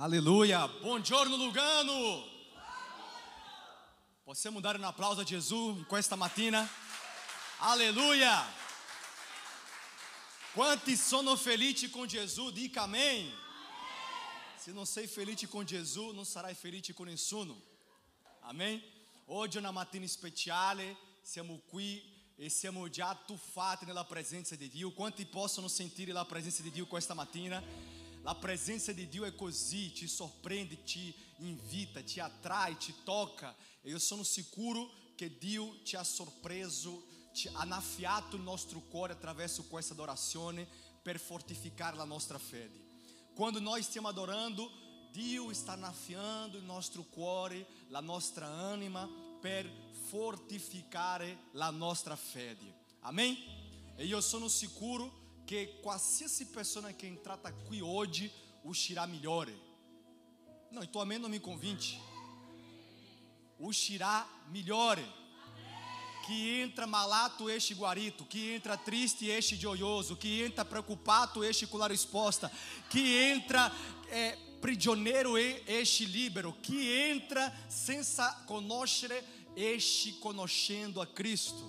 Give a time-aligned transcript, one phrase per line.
[0.00, 0.68] Aleluia.
[0.68, 2.22] Buongiorno Lugano.
[4.22, 6.64] Possiamo dare un applauso a Gesù in questa mattina?
[7.58, 8.44] Aleluia.
[10.52, 12.52] Quanti sono felici com Jesus?
[12.52, 13.28] Dica amém.
[14.56, 17.60] Se não sei felice com Jesus, non sarai felice con nessuno.
[18.42, 18.80] Amém?
[19.26, 22.00] Oggi è una mattina speciale, siamo qui
[22.36, 24.92] e siamo già tuffati nella presenza di Dio.
[24.92, 27.97] Quanti possono sentire la presenza di Dio questa mattina?
[28.28, 33.56] La presenza di Dio è così, ti sorprende, ti invita, ti atrai, ti tocca.
[33.80, 39.14] E io sono sicuro che Dio ti ha sorpreso, ti ha annaffiato il nostro cuore
[39.14, 40.68] attraverso questa adorazione
[41.00, 42.78] per fortificare la nostra fede.
[43.34, 44.70] Quando nós stiamo adorando,
[45.10, 49.08] Dio sta annaffiando il nostro cuore, la nostra anima
[49.40, 49.66] per
[50.06, 52.74] fortificare la nostra fede.
[53.00, 53.38] Amém?
[53.96, 55.17] E io sono sicuro
[55.48, 58.30] che qualsiasi persona che è entrata qui oggi
[58.64, 59.58] uscirà migliore.
[60.70, 61.98] Não, então amém não me convinte.
[63.58, 65.02] Uscirà migliore.
[66.26, 71.78] Que entra malato este guarito, que entra triste este gioioso, que entra preocupado este com
[71.78, 72.52] la risposta,
[72.90, 73.72] que entra
[74.10, 79.24] é, prisioneiro este libero, que entra senza conoscere
[79.56, 81.64] este conoscendo a Cristo.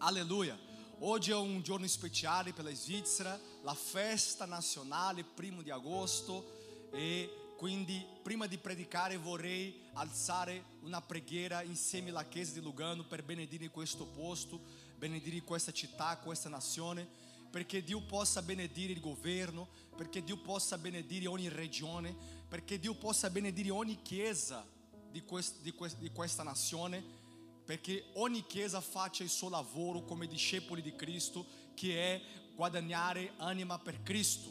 [0.00, 0.63] Aleluia.
[1.06, 7.52] Oggi è un giorno speciale per la Svizzera, la festa nazionale, primo di agosto e
[7.58, 13.68] quindi prima di predicare vorrei alzare una preghiera insieme alla Chiesa di Lugano per benedire
[13.68, 14.58] questo posto,
[14.96, 17.06] benedire questa città, questa nazione,
[17.50, 22.16] perché Dio possa benedire il governo, perché Dio possa benedire ogni regione,
[22.48, 24.66] perché Dio possa benedire ogni chiesa
[25.10, 27.23] di, quest, di, quest, di questa nazione
[27.64, 32.22] perché ogni chiesa faccia il suo lavoro come discepoli di Cristo, che è
[32.54, 34.50] guadagnare anima per Cristo.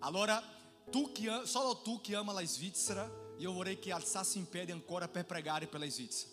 [0.00, 0.42] Allora,
[0.90, 5.06] tu che, solo tu che ama la Svizzera, io vorrei che alzassi in piedi ancora
[5.08, 6.32] per pregare per la Svizzera.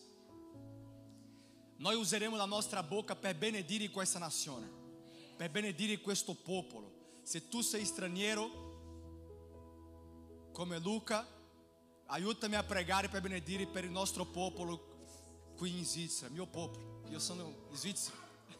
[1.77, 4.69] Noi useremo la nostra bocca per benedire questa nazione,
[5.35, 7.19] per benedire questo popolo.
[7.21, 8.63] Se tu sei straniero,
[10.53, 11.27] come Luca,
[12.05, 14.84] aiutami a pregare per benedire per il nostro popolo
[15.55, 18.17] qui in Svizzera, mio popolo, io sono in Svizzera,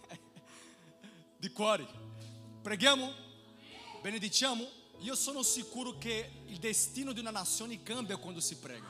[1.38, 1.88] di cuore.
[2.62, 3.12] Preghiamo,
[4.02, 4.84] benediciamo.
[5.00, 8.90] Io sono sicuro che il destino di una nazione cambia quando si prega.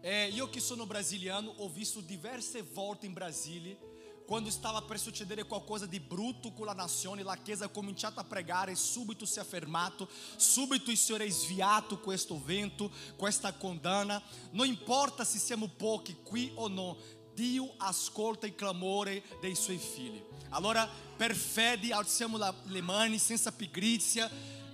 [0.00, 3.90] E io che sono brasiliano ho visto diverse volte in Brasile
[4.32, 8.24] quando stava per succedere qualcosa di brutto con la nazione, la chiesa ha cominciato a
[8.24, 14.22] pregare, subito si è fermato, subito il Signore ha sviato questo vento, questa condanna.
[14.52, 16.96] Non importa se siamo pochi qui o no,
[17.34, 20.22] Dio ascolta il clamore dei suoi figli.
[20.50, 24.30] Allora, per fede, alziamo le mani senza pigrizia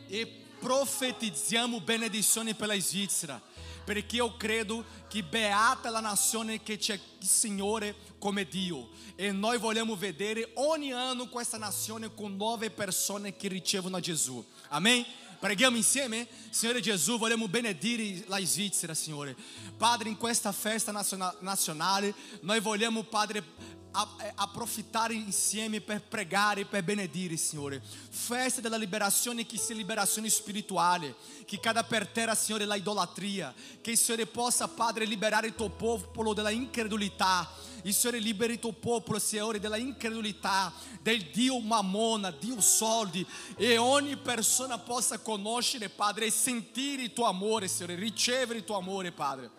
[0.06, 0.26] e
[0.58, 3.40] profetizziamo benedizioni per la Svizzera.
[3.84, 8.90] Perché io credo che beata la nazione che c'è il Signore come Dio.
[9.16, 14.44] E noi vogliamo vedere ogni anno questa nazione con nuove persone che ricevono Gesù.
[14.68, 15.06] Amen?
[15.38, 16.26] Preghiamo insieme?
[16.50, 19.36] Signore Gesù, vogliamo benedire la Svizzera, Signore.
[19.76, 23.44] Padre, in questa festa nazionale, noi vogliamo, Padre,
[23.90, 27.82] approfittare insieme per pregare, per benedire, Signore.
[28.10, 33.92] Festa della liberazione che sia liberazione spirituale, che cada per terra, Signore, la idolatria, che
[33.92, 38.72] il Signore possa, Padre, liberare il tuo popolo dalla incredulità il Signore liberi il tuo
[38.72, 43.24] popolo, Signore, dalla incredulità, del Dio mamona, Dio soldi,
[43.56, 48.76] e ogni persona possa conoscere, Padre, e sentire il tuo amore, Signore, ricevere il tuo
[48.76, 49.50] amore, Padre.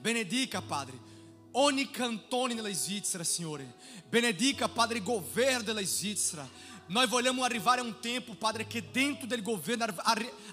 [0.00, 0.98] Benedica, Padre,
[1.54, 3.74] ogni cantone nella Svizzera, Signore.
[4.08, 6.48] Benedica, Padre, governo della Svizzera.
[6.86, 9.86] Nós vogliamo arrivare a um tempo, Padre, que dentro do governo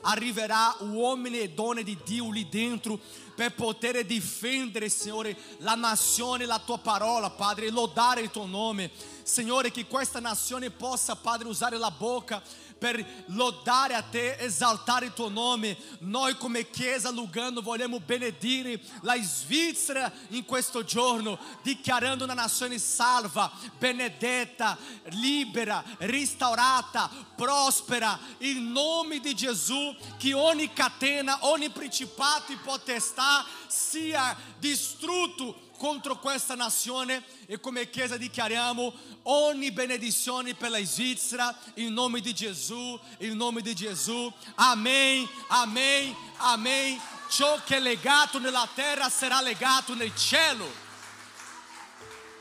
[0.01, 3.01] arriverà uomo e donna di Dio lì dentro
[3.35, 8.91] per poter difendere, Signore, la nazione, la tua parola, Padre, e lodare il tuo nome.
[9.23, 12.41] Signore, che questa nazione possa, Padre, usare la bocca
[12.81, 15.77] per lodare a te, esaltare il tuo nome.
[15.99, 23.51] Noi come Chiesa Lugano vogliamo benedire la Svizzera in questo giorno, dichiarando una nazione salva,
[23.77, 24.75] benedetta,
[25.09, 33.20] libera, restaurata, prospera, in nome di Gesù, che ogni catena, ogni principato e potestà
[33.67, 41.93] sia distrutto contro questa nazione e come Chiesa dichiariamo ogni benedizione per la Svizzera in
[41.93, 44.31] nome di Gesù, in nome di Gesù.
[44.55, 46.99] Amen, amen, amen.
[47.29, 50.69] Ciò che è legato nella terra sarà legato nel cielo.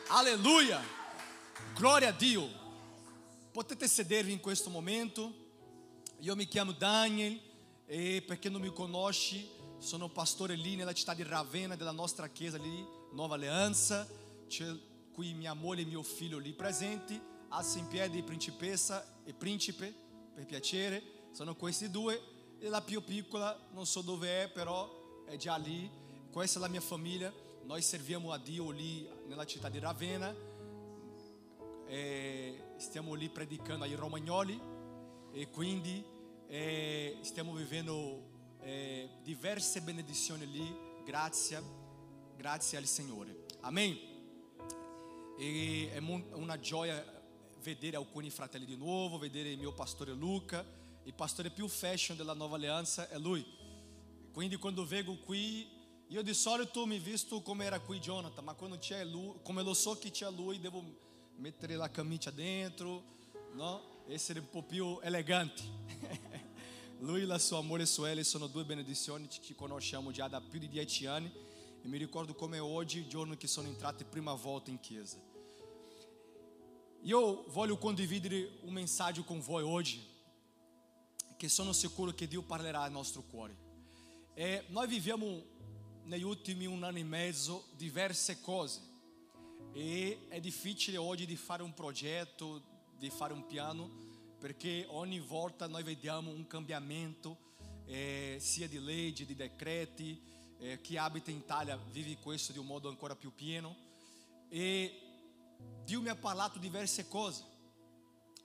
[0.09, 0.83] Alleluia.
[1.75, 2.59] Glória a Dio.
[3.53, 5.33] Potete sedervi in questo momento.
[6.19, 7.49] Io mi chiamo Daniel
[7.93, 9.45] E per chi non mi conosce,
[9.81, 14.07] sono pastore lì nella città di Ravenna, della nostra chiesa lì, Nuova Alleanza.
[14.47, 14.71] C'è
[15.11, 17.19] qui mia moglie e mio figlio lì presenti.
[17.49, 19.93] Alza in piedi principessa e principe,
[20.35, 21.03] per piacere.
[21.33, 22.21] Sono questi due.
[22.59, 25.91] E la più piccola, non so dove è, però è già lì.
[26.31, 27.33] Questa è la mia famiglia.
[27.65, 30.35] Noi serviamo a Dio lì nella città di Ravenna.
[31.87, 34.61] E stiamo lì predicando ai romagnoli.
[35.33, 36.05] E quindi
[36.49, 38.30] eh, stiamo vivendo
[38.63, 41.63] eh, diverse benedizioni lì, grazie,
[42.37, 43.47] grazie al Signore.
[43.61, 43.99] Amen.
[45.39, 47.03] E è una gioia
[47.63, 50.65] vedere alcuni fratelli di nuovo, vedere il mio pastore Luca,
[51.05, 53.45] il pastore più fashion della nuova alleanza è lui.
[54.33, 55.69] Quindi quando vengo qui,
[56.09, 59.75] io di solito mi visto come era qui Jonathan, ma quando c'è lui, come lo
[59.75, 60.83] so che c'è lui, devo
[61.37, 63.03] mettere la camicia dentro,
[63.55, 64.05] no?
[64.09, 65.63] Essere un po' più elegante.
[67.01, 70.69] Lui e la sua moglie Sueli sono due benedizioni, ci conosciamo già da più di
[70.69, 71.33] dieci anni
[71.83, 75.19] e mi ricordo come oggi, il giorno che sono entrato prima volta in chiesa.
[77.01, 80.07] Io voglio condividere un messaggio con voi oggi,
[81.39, 83.57] che sono sicuro che Dio parlerà al nostro cuore.
[84.35, 85.43] E noi viviamo
[86.05, 88.79] negli ultimi un anno e mezzo diverse cose
[89.73, 92.63] e è difficile oggi di fare un progetto,
[92.99, 94.10] di fare un piano
[94.41, 97.37] perché ogni volta noi vediamo un cambiamento,
[97.85, 100.19] eh, sia di leggi, di decreti,
[100.59, 103.77] eh, chi abita in Italia vive questo di un modo ancora più pieno.
[104.49, 104.99] E
[105.85, 107.45] Dio mi ha parlato diverse cose,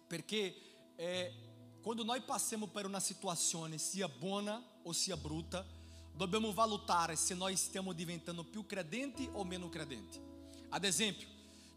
[0.06, 0.54] perché
[0.98, 1.34] eh,
[1.82, 5.66] quando noi passiamo per una situazione, sia buona o sia brutta,
[6.14, 10.20] dobbiamo valutare se noi stiamo diventando più credenti o meno credenti.
[10.70, 11.28] Ad esempio,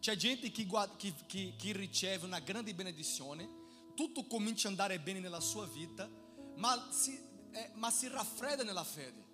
[0.00, 0.66] c'è gente che,
[0.96, 3.57] che, che, che riceve una grande benedizione
[3.98, 6.08] tutto comincia a andare bene nella sua vita,
[6.54, 9.26] ma si, eh, ma si raffredda nella fede.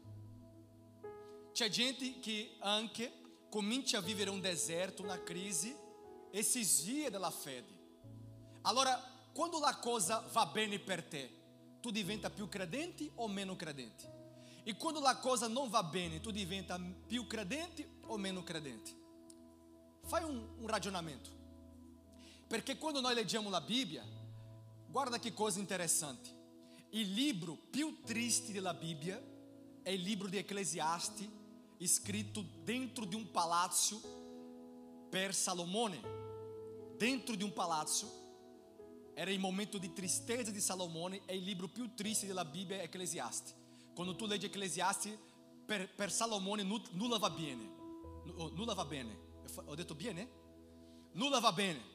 [1.53, 3.13] C'è gente che anche
[3.51, 5.77] comincia a vivere un deserto, una crisi
[6.31, 7.69] e si svia dalla fede.
[8.63, 8.99] Allora,
[9.35, 11.43] quando la cosa va bene per te,
[11.83, 14.13] tu diventa più credente o meno credente?
[14.65, 18.91] E quando la cosa non va bene, tu diventa più credente o meno credente?
[20.05, 21.29] Fai un, un ragionamento.
[22.47, 24.23] Perché quando noi leggiamo la Bibbia,
[24.95, 26.31] Guarda che cosa interessante.
[26.91, 29.21] Il libro più triste della Bibbia
[29.83, 31.29] è il libro di Eclesiasti,
[31.83, 36.01] scritto dentro di un palazzo per Salomone.
[36.97, 41.93] Dentro di un palazzo era il momento di tristezza di Salomone e il libro più
[41.95, 43.53] triste della Bibbia è Eclesiasti.
[43.97, 45.19] Quando tu leggi Eclesiasti,
[45.67, 47.69] per, per Salomone nulla va bene.
[48.27, 49.19] Nulla va bene.
[49.65, 50.31] Ho detto bene?
[51.15, 51.94] Nulla va bene.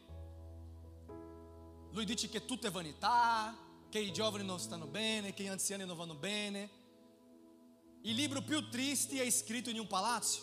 [1.91, 3.57] Lui dice che tutto è vanità,
[3.89, 6.69] che i giovani non stanno bene, che gli anziani non vanno bene.
[8.01, 10.41] Il libro più triste è scritto in un palazzo,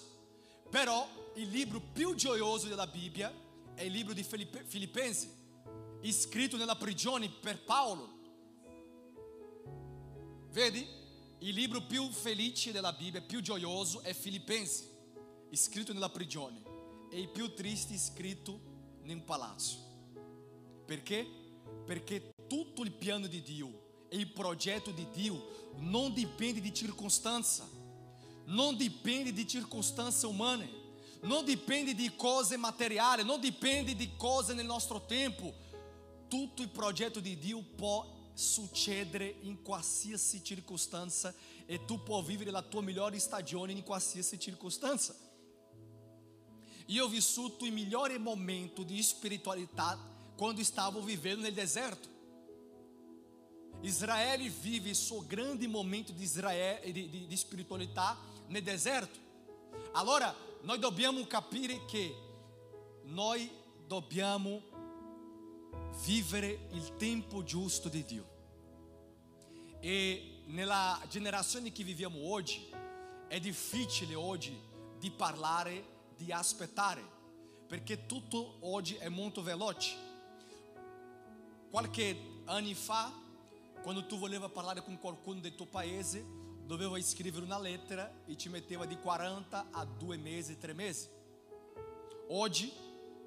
[0.70, 3.32] però il libro più gioioso della Bibbia
[3.75, 5.31] è il libro di Filippe, Filippensi,
[6.10, 8.14] scritto nella prigione per Paolo.
[10.50, 10.87] Vedi?
[11.40, 14.88] Il libro più felice della Bibbia, più gioioso è Filippensi,
[15.52, 16.62] scritto nella prigione,
[17.10, 19.85] e il più triste scritto in un palazzo.
[20.86, 21.26] Perché?
[21.84, 27.68] Perché tutto il piano di Dio e il progetto di Dio non dipende di circostanza,
[28.46, 30.68] non dipende di circostanze umane,
[31.22, 35.52] non dipende di cose materiali, non dipende di cose nel nostro tempo.
[36.28, 41.34] Tutto il progetto di Dio può succedere in qualsiasi circostanza
[41.64, 45.16] e tu puoi vivere la tua migliore stagione in qualsiasi circostanza.
[46.87, 52.09] Io ho vissuto il migliore momento di spiritualità quando estavam vivendo no deserto.
[53.83, 59.19] Israel vive seu grande momento de, Israel, de, de, de espiritualidade no deserto.
[59.95, 62.14] Allora, nós dobbiamo capire che
[63.05, 63.50] noi
[63.87, 64.62] dobbiamo
[66.05, 68.35] vivere il tempo giusto di Dio.
[69.81, 72.69] E nella generazione che viviamo oggi,
[73.28, 74.57] è difficile oggi
[74.99, 77.02] di parlare di aspettare,
[77.66, 80.05] perché tutto oggi è molto veloce.
[81.70, 83.12] Qualche anni fa,
[83.82, 86.25] quando tu voleva parlare con qualcuno del tuo paese,
[86.64, 91.08] doveva scrivere una lettera e ti metteva di 40 a 2 mesi, 3 mesi.
[92.28, 92.73] Oggi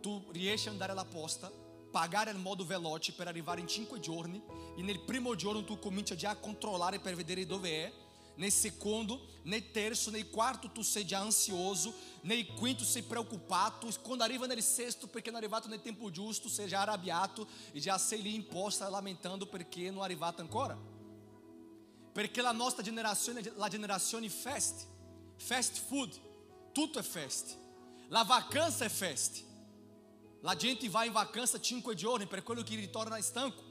[0.01, 1.51] tu riesci ad andare alla posta,
[1.91, 4.41] pagare in modo veloce per arrivare in 5 giorni
[4.77, 7.93] e nel primo giorno tu cominci già a controllare per vedere dove è
[8.39, 14.45] nel secondo, nel terzo, nel quarto tu già ansioso, nel quinto sei preoccupato, quando arriva
[14.45, 18.33] nel sexto non è arrivato nel tempo giusto, sei già arrabbiato e già sei lì
[18.33, 19.47] imposta lamentando
[19.91, 20.77] non è arrivato ancora.
[22.13, 24.87] Perché la nostra generazione è la generazione fast,
[25.35, 26.17] fast food,
[26.71, 27.57] tutto è fast.
[28.07, 29.43] La vacanza è fast.
[30.41, 33.68] La gente vai in vacanza 5 giorni per quello che ritorna stanco.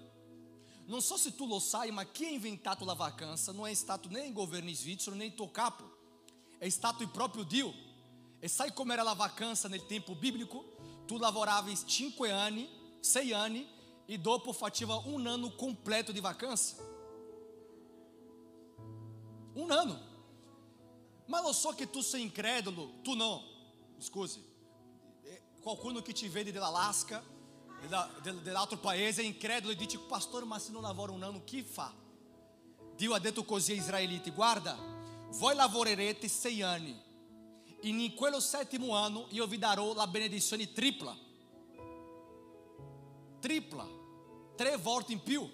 [0.88, 4.08] Non so se tu lo sai, ma chi ha inventato la vacanza non è stato
[4.08, 5.84] nem governo svizzero nem il tuo capo,
[6.56, 7.74] è stato il proprio Dio.
[8.38, 10.76] E sai com'era la vacanza nel tempo biblico?
[11.06, 12.66] Tu lavoravi 5 anni,
[13.00, 13.68] 6 anni
[14.06, 16.76] e dopo faceva um ano completo de vacanza.
[19.54, 20.06] Um ano.
[21.26, 23.42] Ma lo so che tu sei incrédulo, tu não,
[23.98, 24.42] scusi.
[25.60, 27.22] Qualcuno che ti vede dell'Alaska,
[28.42, 31.92] dell'altro paese, è incrédulo e dice, pastor, ma se non lavora un anno, che fa?
[32.96, 34.76] Dio ha detto così ai israeliti, guarda,
[35.30, 37.00] voi lavorerete sei anni,
[37.80, 41.16] e in quello settimo anno io vi darò la benedizione tripla.
[43.40, 43.86] Tripla,
[44.56, 45.48] tre volte in più.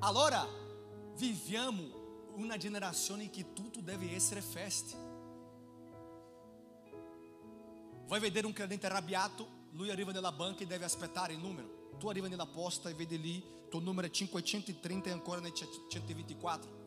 [0.00, 0.46] Allora,
[1.14, 2.00] viviamo
[2.34, 4.98] una generazione in cui tutto deve essere festa.
[8.06, 11.90] Vai vedere un credente arrabbiato, lui arriva nella banca e deve aspettare il numero.
[11.98, 16.80] Tu arriva nella posta e vedi lì, tuo numero è 530 e ancora nel 124.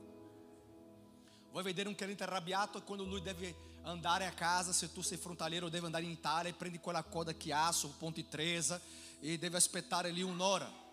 [1.51, 5.69] Vai vedere un credente arrabbiato quando lui deve andare a casa, se tu sei frontaliero
[5.69, 8.79] deve andare in Italia e prendi quella coda che ha su Ponte Tresa
[9.19, 10.83] e deve aspettare lì un'ora.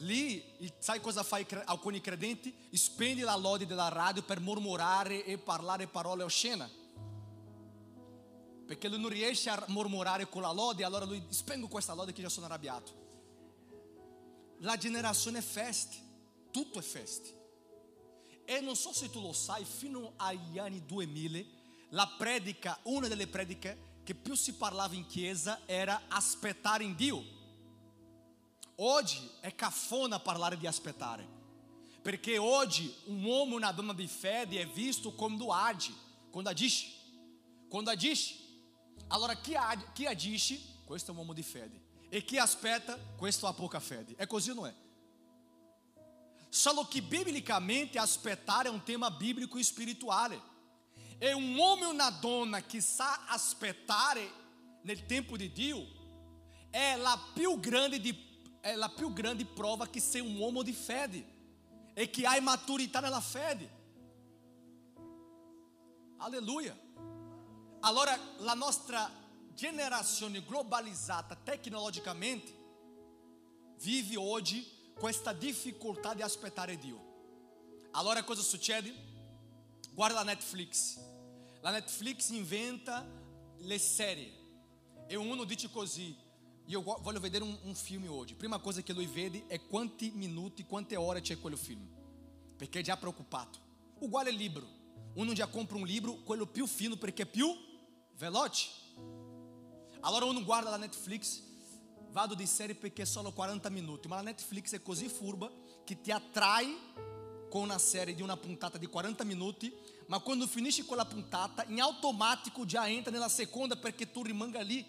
[0.00, 0.42] Lì,
[0.78, 2.54] sai cosa fai alcuni credenti?
[2.72, 6.84] Spende la lode della radio per mormorare e parlare parole oscene.
[8.66, 12.22] Perché lui non riesce a mormorare con la lode, allora lui spengo questa lode che
[12.22, 13.04] già sono arrabbiato.
[14.60, 15.96] La generazione è festa,
[16.50, 17.28] tutto è festa.
[18.44, 21.44] E non so se tu lo sai, fino agli anni 2000,
[21.90, 27.34] la predica, una delle prediche che più si parlava in chiesa era aspettare in Dio.
[28.76, 31.26] Oggi è cafona parlare di aspettare,
[32.02, 35.92] perché oggi un uomo e una donna di fede è visto quando age,
[36.30, 36.88] quando agisce,
[37.68, 38.44] quando agisce.
[39.08, 43.46] Allora chi, ag, chi agisce, questo è un uomo di fede, e chi aspetta, questo
[43.46, 44.14] ha pouca fede.
[44.16, 44.74] É così não é?
[46.50, 50.40] Só que biblicamente aspettare è un tema biblico e spirituale.
[51.20, 54.30] E um homem uma donna que sa aspettare
[54.82, 55.86] nel tempo di Dio
[56.70, 58.14] è la più grande di
[58.62, 61.24] é a più grande prova que ser um homem de fede
[61.94, 63.70] e que há maturità nella fede.
[66.18, 66.85] Aleluia.
[67.80, 69.10] Allora la nostra
[69.54, 72.54] generazione globalizzata tecnologicamente
[73.80, 74.66] vive oggi
[74.98, 77.04] questa difficoltà di aspettare Dio.
[77.92, 78.94] Allora cosa succede?
[79.92, 80.98] Guarda la Netflix.
[81.60, 83.06] La Netflix inventa
[83.58, 84.32] le serie
[85.08, 86.16] e uno dice così:
[86.68, 88.34] E eu ver um, um, filme hoje.
[88.34, 91.86] Prima coisa que ele vede é quanti minuti, quante ore c'è quello film.
[92.56, 93.58] Perché è già preoccupato.
[94.00, 94.66] Uguale libro.
[95.16, 97.50] Uno già compra um livro, quello più fino perché è più
[98.16, 98.68] veloce.
[100.00, 101.40] Allora uno guarda la Netflix,
[102.10, 105.50] vado di serie perché è solo 40 minuti, ma la Netflix è così furba
[105.84, 106.66] che ti attrae
[107.48, 109.74] con una serie di una puntata di 40 minuti,
[110.08, 114.84] ma quando finisci quella puntata, in automatico già entra nella seconda perché tu rimanga lì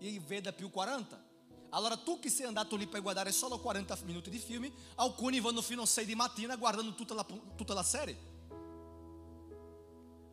[0.00, 1.28] e veda più 40.
[1.68, 5.62] Allora tu che sei andato lì per guardare solo 40 minuti di filme, alcuni vanno
[5.62, 8.29] fino a 6 di mattina guardando tutta la serie.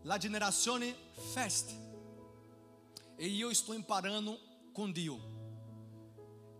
[0.07, 0.95] la generazione
[1.33, 1.85] feste.
[3.17, 4.39] E io sto imparando
[4.71, 5.35] con Dio,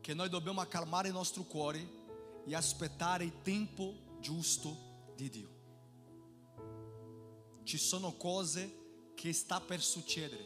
[0.02, 1.96] che noi dobbiamo calmare il nostro cuore
[2.46, 5.56] e aspettare il tempo giusto di Dio.
[7.64, 10.46] Ci sono cose che sta per succedere.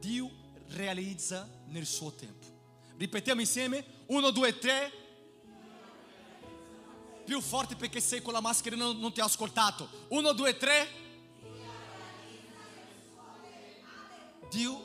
[0.00, 0.30] Dio
[0.68, 2.46] realizza nel suo tempo.
[2.96, 4.92] Ripetiamo insieme: 1, 2, 3.
[7.24, 9.88] Più forte perché sei con la maschera mascherina non ti ho ascoltato.
[10.08, 11.01] 1, 2, 3.
[14.52, 14.78] Deus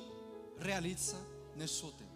[0.57, 1.17] realiza
[1.55, 2.15] nesse seu tempo.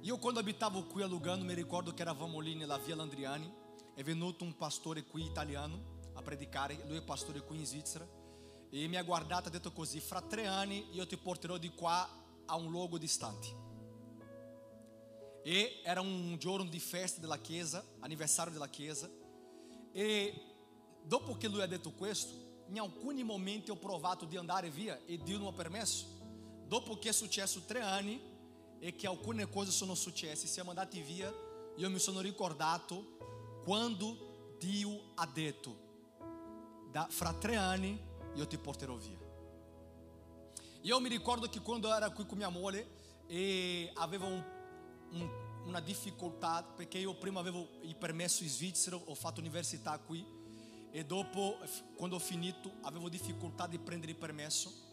[0.00, 3.52] E eu, quando habitava aqui alugando, me recordo que era Vamolini na via Landriani,
[3.96, 5.82] é venuto um pastor aqui italiano
[6.14, 6.70] a predicar.
[6.70, 8.08] Ele é pastor aqui em Svizzera,
[8.70, 11.70] e me aguardava guardato e ha detto così, fra tre anni io ti porterò di
[11.70, 12.08] qua
[12.46, 13.48] a um logo distante.
[15.44, 19.10] E era um giorno de festa della chiesa, aniversário della chiesa,
[19.92, 20.32] e
[21.02, 22.32] dopo que lui ha detto questo,
[22.68, 26.19] in alcuni momenti ho provato di andare via e Dio non ha permesso.
[26.70, 28.22] Dopo che successo tre anni
[28.78, 31.28] e che alcune cose sono successe, siamo andati via,
[31.74, 33.16] io mi sono ricordato
[33.64, 35.76] quando Dio ha detto,
[36.92, 38.00] da, fra tre anni
[38.36, 39.18] io ti porterò via.
[40.82, 42.86] Io mi ricordo che quando ero qui con mia moglie
[43.26, 44.44] e avevo un,
[45.10, 45.28] un,
[45.64, 50.24] una difficoltà perché io prima avevo il permesso in Svizzera, ho fatto università qui
[50.92, 51.58] e dopo,
[51.96, 54.89] quando ho finito, avevo difficoltà di prendere il permesso.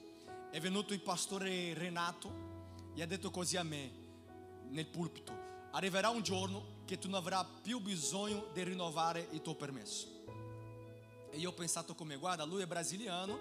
[0.57, 2.31] È venuto il pastore Renato
[2.95, 3.91] e ha detto così a me
[4.69, 5.31] nel pulpito:
[5.73, 10.07] arriverà un giorno che tu non avrai più bisogno di rinnovare il tuo permesso.
[11.29, 13.37] E io ho pensato come, guarda, lui è brasiliano,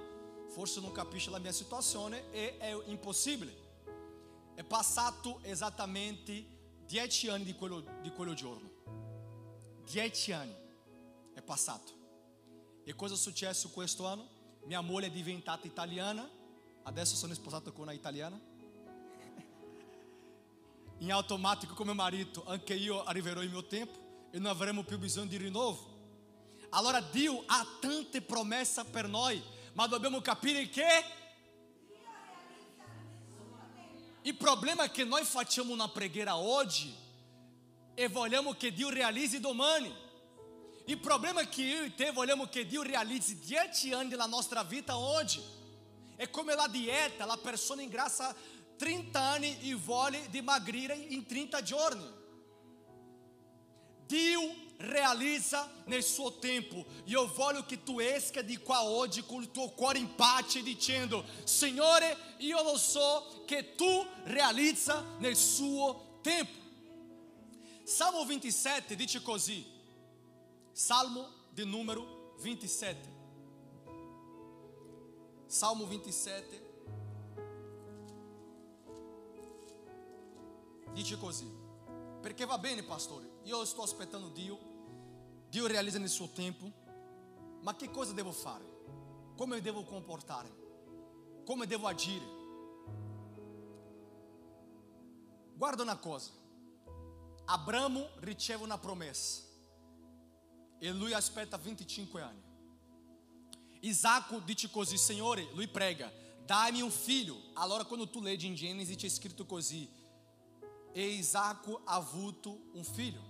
[0.48, 3.56] forse non capisce la mia situazione e è impossibile.
[4.52, 6.44] È passato esattamente
[6.84, 8.68] dieci anni di quello, di quello giorno.
[9.86, 10.54] Dieci anni
[11.32, 11.92] è passato.
[12.84, 14.28] E cosa è successo questo anno?
[14.64, 16.28] Mia moglie è diventata italiana,
[16.86, 18.40] adesso sono sposato con una italiana.
[20.98, 25.26] In automatico come marito, anche io arriverò il mio tempo e non avremo più bisogno
[25.26, 25.94] di rinnovo.
[26.70, 29.42] Allora Dio ha tante promesse per noi,
[29.74, 30.84] ma dobbiamo capire che
[34.22, 36.94] il problema è che noi facciamo una preghiera oggi
[37.94, 39.94] e vogliamo che Dio realizzi domani.
[40.86, 44.62] Il problema è che io e te vogliamo che Dio realizzi dieci anni della nostra
[44.62, 45.55] vita oggi.
[46.16, 48.34] È come la dieta, la persona ingrassa
[48.76, 52.14] 30 anni e vuole dimagrire in 30 giorni.
[54.06, 56.84] Dio realizza nel suo tempo.
[57.04, 60.62] E eu voglio che tu esca di qua oggi con il tuo cuore in pace
[60.62, 66.64] dicendo: Signore, io lo so che tu realizza nel suo tempo.
[67.84, 69.64] Salmo 27 dice così.
[70.72, 73.15] Salmo de número 27.
[75.46, 76.66] Salmo 27
[80.96, 81.48] dice così.
[82.20, 83.40] Perché va bene, pastore.
[83.44, 84.58] Io sto aspettando Dio.
[85.48, 86.72] Dio realizza nel suo tempo.
[87.60, 88.64] Ma che cosa devo fare?
[89.36, 90.64] Come devo comportare?
[91.44, 92.24] Come devo agire?
[95.54, 96.32] Guarda una cosa.
[97.44, 99.42] Abramo riceve una promessa.
[100.78, 102.45] E lui aspetta 25 anni.
[103.86, 106.12] Isaac dice così, Signore, lui prega,
[106.44, 107.36] dai-me um filho.
[107.54, 109.88] Allora quando tu leggi in Genesi c'è scritto così,
[110.92, 113.22] e Isaac ha avuto un figlio.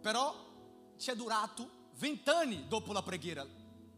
[0.00, 0.34] Però
[0.96, 3.46] è durato 20 anni dopo la preghiera.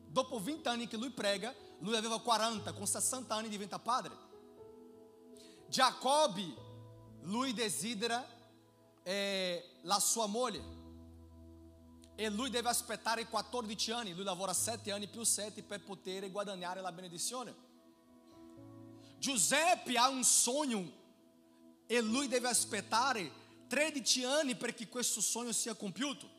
[0.09, 4.16] Dopo 20 anni che lui prega, lui aveva 40, con 60 anni diventa padre.
[5.68, 6.54] Giacobbe,
[7.22, 8.26] lui desidera
[9.02, 10.75] eh, la sua moglie.
[12.16, 16.81] E lui deve aspettare 14 anni, lui lavora 7 anni più 7 per poter guadagnare
[16.81, 17.55] la benedizione.
[19.18, 20.90] Giuseppe ha un sogno
[21.87, 23.31] e lui deve aspettare
[23.68, 26.35] 13 anni perché questo sogno sia compiuto.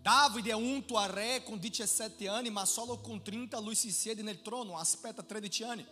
[0.00, 4.22] Davide è unto a re con 17 anni, ma solo con 30 lui si siede
[4.22, 5.86] nel trono, aspetta 13 anni.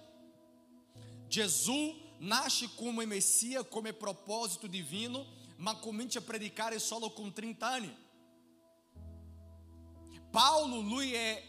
[1.26, 8.02] Gesù nasce come Messia, come propósito divino, ma comincia a predicare solo con 30 anni.
[10.34, 11.40] Paulo, lui, è,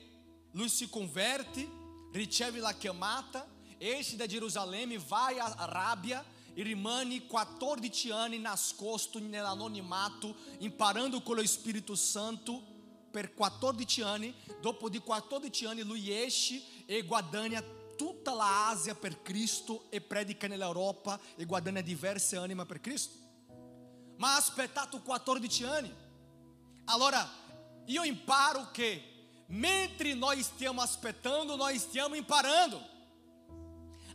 [0.52, 1.68] lui si converte,
[2.12, 10.36] riceve la chiamata, esce da Gerusalemme, vai a Arábia e rimane 14 anni nascosto nell'anonimato,
[10.60, 12.62] imparando con lo Spirito Santo
[13.10, 14.36] per 14 anni.
[14.62, 17.64] Dopo di 14 anni lui esce e guadagna
[17.98, 23.18] tutta la Asia per Cristo e predica nell'Europa e guadagna diverse anime per Cristo.
[24.18, 25.92] Ma ha aspettato 14 anni.
[26.84, 27.44] Allora,
[27.86, 29.14] io imparo che
[29.48, 32.94] mentre noi stiamo aspettando, noi stiamo imparando.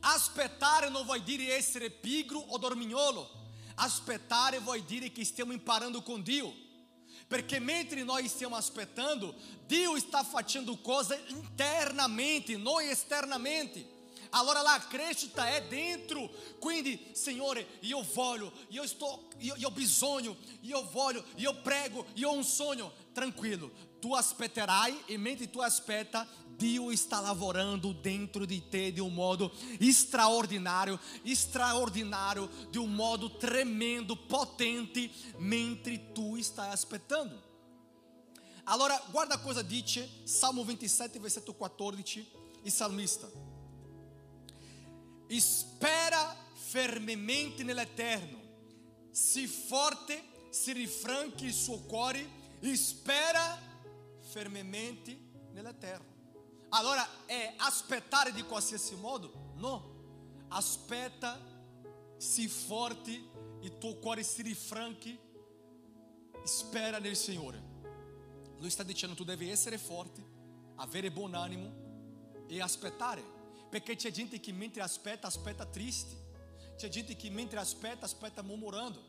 [0.00, 3.38] Aspettare non vuol dire essere pigro o dormignolo.
[3.76, 6.52] Aspettare vuol dire che stiamo imparando com Dio.
[7.26, 9.34] Perché mentre noi stiamo aspettando,
[9.66, 13.98] Dio está facendo cose internamente, non esternamente.
[14.30, 16.30] Allora la crescita è dentro.
[16.58, 22.30] Quindi, Signore, io voglio, io sto, io, io ho bisogno, io voglio, io prego, io
[22.30, 22.92] ho un sogno.
[23.20, 29.10] Tranquilo, tu aspetterai e mentre tu aspetta, Dio está lavorando dentro de te de um
[29.10, 37.38] modo extraordinário, extraordinário, de um modo tremendo, potente, mentre tu está aspettando.
[38.64, 42.26] Allora, guarda cosa dice Salmo 27, versetto 14,
[42.64, 43.30] il salmista.
[45.28, 48.40] Espera fermemente nell'Eterno,
[49.10, 53.58] si forte, si rifranchi il suo cuore, espera
[54.18, 55.18] fermemente
[55.52, 56.18] nell'Eterno.
[56.70, 59.52] Allora è aspettare di qualsiasi modo?
[59.56, 59.98] No.
[60.48, 61.38] Aspetta,
[62.16, 63.10] si forte,
[63.60, 65.18] il tuo cuore si rifranchi,
[66.44, 67.68] spera nel Signore.
[68.58, 70.22] Lui sta dicendo tu devi essere forte,
[70.76, 73.38] avere buon animo e aspettare.
[73.68, 76.28] Perché c'è gente che mentre aspetta, aspetta triste.
[76.76, 79.00] C'è gente che mentre aspetta, aspetta murmurando.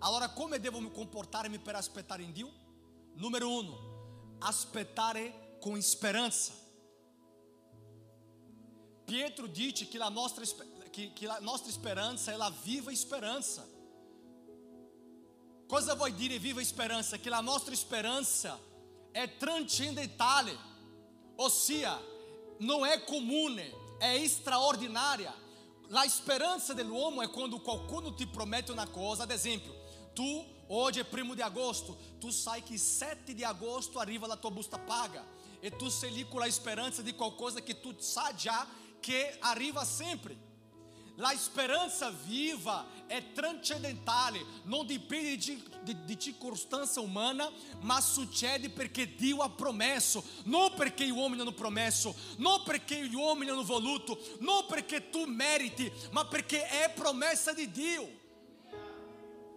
[0.00, 2.66] Allora come devo comportarmi per aspettare in Dio?
[3.18, 3.76] Número uno,
[4.40, 6.52] aspettare com esperança.
[9.04, 10.40] Pietro dice que a nossa,
[10.92, 13.68] que, que a nossa esperança é a viva esperança.
[15.66, 17.18] Cosa vuol dire viva esperança?
[17.18, 18.56] Que a nossa esperança
[19.12, 20.56] é transcendentale,
[21.36, 21.98] ossia
[22.60, 25.34] não é comune, é extraordinária.
[25.92, 29.74] A esperança do homem é quando qualcuno te promete uma coisa, ad esempio,
[30.14, 34.50] tu hoje é primo de agosto, tu sai que 7 de agosto arriva a tua
[34.50, 35.24] busta paga,
[35.62, 38.66] e tu sei lì com a esperança de qualquer coisa que tu sabe já
[39.00, 40.38] que arriva sempre.
[41.18, 47.52] La esperança viva é transcendentale, não depende de, de, de circunstância umana,
[47.82, 53.20] mas succede perché Dio ha promesso, não perché o homem não promesso, não perché o
[53.20, 58.17] homem não voluto, não perché tu meriti, mas perché é promessa de Dio.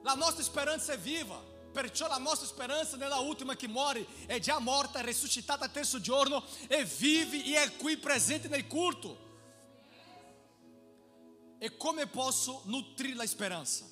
[0.03, 1.49] La nostra esperança é viva.
[1.71, 6.01] Perciò la nostra speranza nella ultima che muore è già morta, è risuscitata al terzo
[6.01, 9.29] giorno e vive e è qui presente nel culto.
[11.59, 13.87] E como eu posso nutrir a esperança?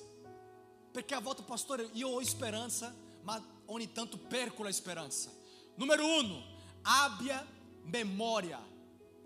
[0.92, 2.92] Porque a volta, pastor, eu ho esperança,
[3.22, 5.30] mas ogni tanto perco a esperança.
[5.76, 6.42] Número um,
[6.82, 7.46] abbia
[7.84, 8.58] memória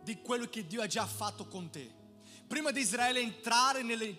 [0.04, 1.90] de quello que Dio ha già fatto con te.
[2.46, 4.14] Prima di Israele entrare nelle,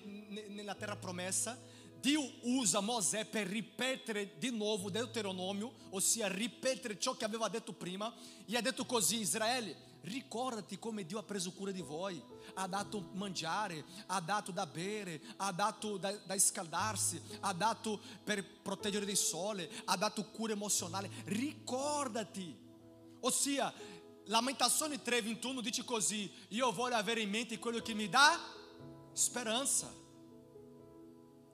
[0.49, 1.57] nella terra promessa,
[2.05, 8.13] Dio usa Mosè per ripetere di nuovo Deuteronomio, ossia ripetere ciò che aveva detto prima,
[8.45, 12.21] e ha detto così, Israele, ricordati come Dio ha preso cura di voi,
[12.53, 18.45] ha dato mangiare, ha dato da bere, ha dato da, da scaldarsi, ha dato per
[18.61, 22.55] proteggere dal sole, ha dato cura emozionale, ricordati.
[23.21, 23.73] Ossia,
[24.25, 28.39] Lamentazioni 3:21 dice così: Io voglio avere in mente quello che mi dà
[29.11, 30.03] speranza.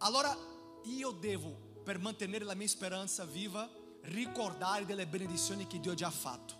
[0.04, 0.36] Allora
[0.84, 3.70] io devo, per mantenere la mia speranza viva,
[4.04, 6.60] ricordare delle benedizioni che Dio ha già fatto.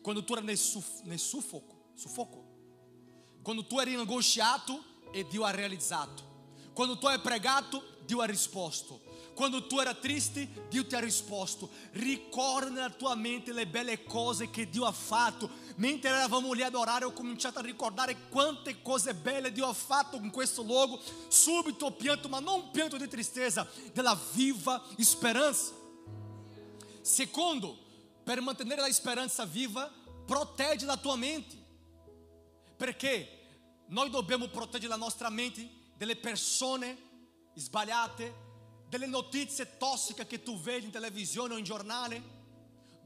[0.00, 5.50] Quando tu era nel, suf, nel sufoco, sufoco, quando tu eri angustiato e Dio ha
[5.50, 6.30] realizzato.
[6.72, 9.00] Quando tu hai pregato, Dio ha risposto.
[9.34, 11.70] Quando tu era triste, Dio ti ha risposto.
[11.92, 15.50] Ricorda nella tua mente le belle cose che Dio ha fatto.
[15.76, 20.16] Mentre eravamo lì ad orare, ho cominciato a ricordare quante cose belle Dio ha fatto
[20.16, 21.00] in questo luogo.
[21.28, 25.72] Subito pianto, ma non pianto di tristezza, della viva speranza.
[27.00, 27.78] Secondo,
[28.22, 29.90] per mantenere la speranza viva,
[30.26, 31.56] protegge la tua mente.
[32.76, 33.40] Perché
[33.88, 36.96] noi dobbiamo proteggere la nostra mente delle persone
[37.54, 38.50] sbagliate,
[38.92, 42.40] delle notizie tossiche che tu vedi in televisione o in giornale.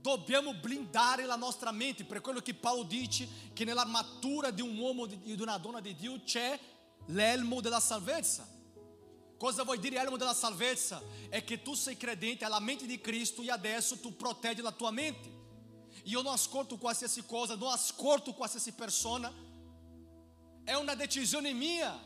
[0.01, 5.07] Dobbiamo blindare la nostra mente, per quello che Paolo dice che nell'armatura di un uomo
[5.07, 6.59] e di una donna di Dio c'è
[7.07, 8.49] l'elmo della salvezza.
[9.38, 11.01] Cosa vuol dire elmo della salvezza?
[11.29, 14.90] È che tu sei credente alla mente di Cristo e adesso tu proteggi la tua
[14.90, 15.31] mente.
[16.03, 19.33] Io non ascolto qualsiasi cosa, non ascolto qualsiasi persona.
[20.64, 22.06] È una decisione mia.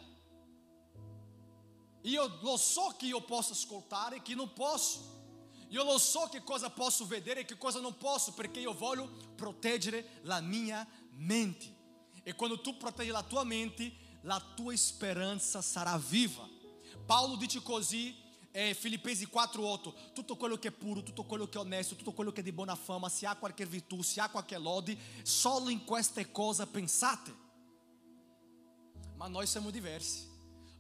[2.03, 5.19] Io lo so che io posso ascoltare e che non posso.
[5.69, 9.09] Io lo so che cosa posso vedere e che cosa non posso, perché io voglio
[9.37, 11.79] proteggere la mia mente.
[12.23, 16.49] E quando tu proteggi la tua mente, la tua speranza sarà viva.
[17.07, 18.15] Paulo dice così,
[18.53, 22.33] eh, Filipensi 4:8, tutto quello che è puro, tutto quello che è onesto, tutto quello
[22.33, 25.85] che è di buona fama, se há qualche virtù, se há qualche lode, solo in
[25.85, 27.49] queste cose pensate.
[29.15, 30.27] Ma noi siamo diversi,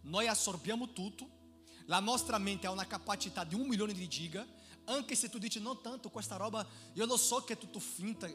[0.02, 1.38] noi assorbiamo tutto,
[1.86, 4.46] la nostra mente ha una capacità di un milione di giga,
[4.84, 8.28] anche se tu dici non tanto questa roba, io lo so che è tutto finta,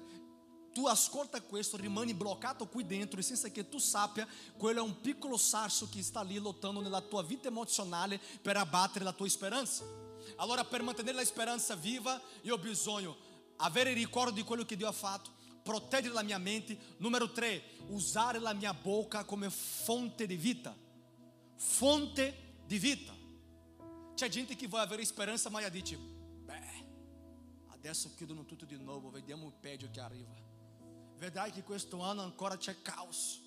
[0.73, 5.37] tu ascolta questo, rimani bloccato qui dentro, senza che tu sappia, quello è un piccolo
[5.37, 9.85] sarso che sta lì lottando nella tua vita emozionale per abbattere la tua speranza.
[10.35, 13.15] Allora, per mantenere la speranza viva, io ho bisogno
[13.57, 15.31] avere il ricordo di quello che Dio ha fatto,
[15.63, 16.77] proteggere la mia mente.
[16.97, 20.75] Numero tre, usare la mia bocca come fonte di vita.
[21.55, 23.13] Fonte di vita.
[24.13, 26.85] C'è gente che vuole avere speranza, ma dice, beh,
[27.69, 30.45] adesso chiudono tutto di nuovo, vediamo il peggio che arriva.
[31.17, 33.41] Verdade que questo ano ancora c'è caos.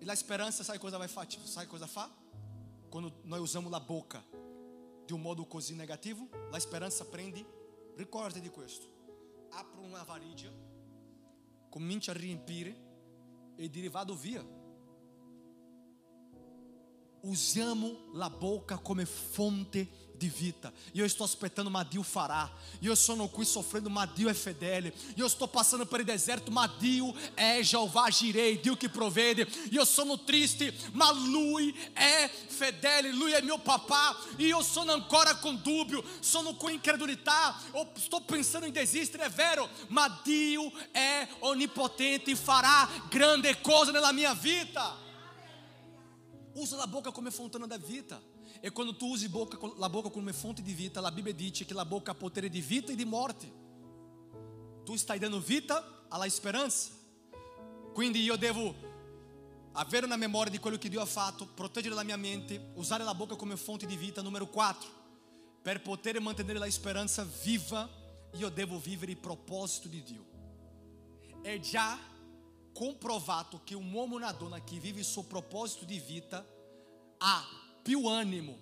[0.00, 1.40] E a esperança, sabe coisa vai fazer?
[1.46, 2.10] Sabe coisa fa?
[2.90, 4.24] Quando nós usamos a boca
[5.06, 7.44] de um modo così negativo, a esperança prende.
[7.96, 8.88] Ricorda di questo.
[9.50, 10.52] Apro uma varilha,
[11.70, 12.74] comincia a riempire
[13.56, 14.42] e dire vado via.
[17.22, 20.74] Usiamo la boca come fonte de vita.
[20.92, 22.50] E eu estou aspettando, ma Dio fará.
[22.82, 24.92] E eu sono qui sofrendo, ma Dio é fedele.
[25.16, 29.46] E eu estou passando pelo deserto, ma Dio é Jeová Jirei, Dio que provede.
[29.70, 34.16] E eu sono triste, ma Lui é fedele, Lui é meu papá.
[34.38, 37.58] E eu sono ancora com dúbio, sono com incredulità.
[37.72, 39.68] Eu estou pensando em desistir, é vero.
[39.88, 45.07] Ma Dio é onipotente e fará grande coisa na minha vida.
[46.58, 48.20] Usa a boca come fontana da vita.
[48.60, 51.72] E quando tu usi boca, la boca come fonte di vita, la Bibbia dice che
[51.72, 53.48] la bocca ha potere di vita e di morte.
[54.84, 56.90] Tu stai dando vita alla speranza.
[57.92, 58.74] Quindi io devo
[59.72, 63.14] avere una memoria di quello che Dio ha fatto, proteggere la mia mente, usare la
[63.14, 64.20] bocca come fonte di vita.
[64.20, 64.88] Numero 4.
[65.62, 67.88] Per poter mantenere la speranza viva,
[68.32, 70.26] io devo vivere il proposito di Dio.
[71.40, 71.96] È già
[72.72, 76.46] comprovato che un uomo e una donna che vive il suo proposito di vita
[77.18, 77.46] ha
[77.82, 78.56] più animo,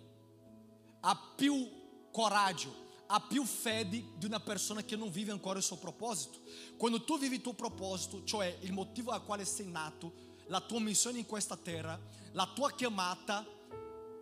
[1.01, 5.77] ha più coraggio, ha più fede di una persona che non vive ancora il suo
[5.77, 6.41] proposito.
[6.77, 10.13] Quando tu vivi il tuo proposito, cioè il motivo al quale sei nato,
[10.47, 11.99] la tua missione in questa terra,
[12.33, 13.45] la tua chiamata,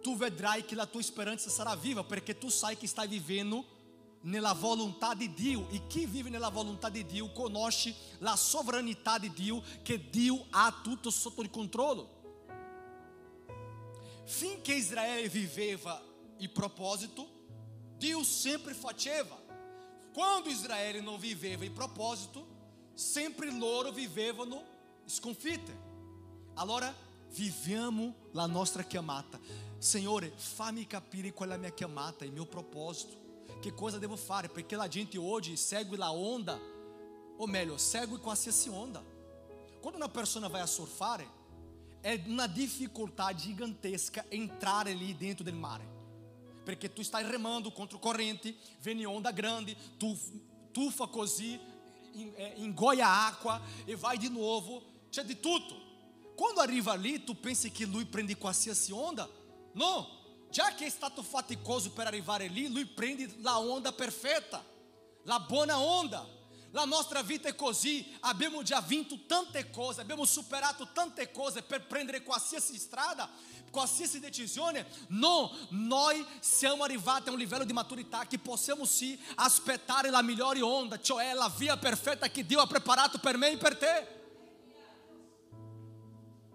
[0.03, 3.74] tu vedrai che la tua speranza sarà viva perché tu sai che stai vivendo
[4.25, 9.33] nella volontà di Dio e chi vive nella volontà di Dio conosce la sovranità di
[9.33, 12.23] Dio che Dio ha tutto sotto il controllo.
[14.25, 16.03] Finché Israele viveva
[16.39, 17.29] il proposito,
[17.97, 19.41] Dio sempre faceva.
[20.13, 22.47] Quando Israele non viveva il proposito,
[22.95, 24.63] sempre loro vivevano
[25.05, 25.93] sconfitte.
[26.55, 26.95] Allora
[27.31, 29.39] viviamo la nostra chiamata.
[29.77, 33.24] Signore, fammi capire qual è la mia chiamata, il mio proposito.
[33.65, 34.51] Che cosa devo fare?
[34.51, 36.61] Perché la gente oggi segue la onda,
[37.39, 39.03] ou melhor, segue qualsiasi onda.
[39.81, 41.27] Quando uma pessoa vai a surfare,
[42.03, 45.81] é uma dificuldade gigantesca entrar ali dentro do mar.
[46.63, 50.15] Porque tu estás remando contra o corrente, vem onda grande, tu
[50.75, 51.59] tufa così,
[52.59, 55.75] engoia a água e vai de novo, c'è de tudo.
[56.37, 59.27] Quando arriva ali, tu pensa que lui prende qualsiasi onda?
[59.75, 60.07] Não,
[60.55, 64.65] já que é stato faticoso per arrivare lì, lui prende la onda perfetta,
[65.25, 66.33] la buona onda.
[66.71, 71.87] La nostra vita è così, abbiamo già vinto tante cose, abbiamo superato tante cose per
[71.87, 73.31] prendere qualsiasi strada,
[73.71, 74.85] qualsiasi decisione.
[75.11, 80.61] No, noi siamo arrivati a un livello di maturità che possiamo sì aspettare la migliore
[80.63, 84.09] onda, cioè la via perfetta che Dio ha preparato per me e per te.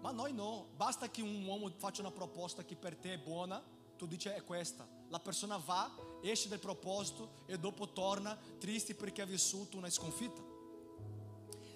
[0.00, 3.62] Ma noi no, basta che un uomo faccia una proposta che per te è buona,
[4.00, 9.22] tu dici è questa la persona va, esce del proposito e dopo torna triste perché
[9.22, 10.40] ha vissuto una sconfitta.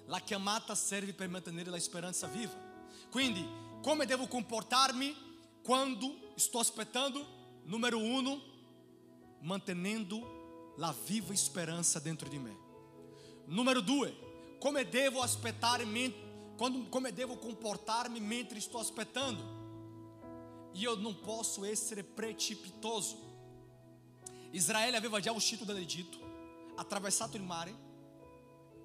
[0.07, 2.55] La chiamata serve per mantenere la speranza viva.
[3.11, 3.45] Quindi,
[3.83, 5.15] come devo comportarmi
[5.63, 7.27] quando sto aspettando?
[7.65, 8.41] Numero uno,
[9.41, 12.57] mantenendo la viva speranza dentro di me.
[13.47, 15.85] Numero due, come devo aspettare,
[16.57, 19.64] quando, come devo comportarmi mentre sto aspettando?
[20.75, 23.33] Io non posso essere precipitoso.
[24.51, 26.19] Israele aveva già uscito dall'Egitto,
[26.77, 27.85] attraversato il mare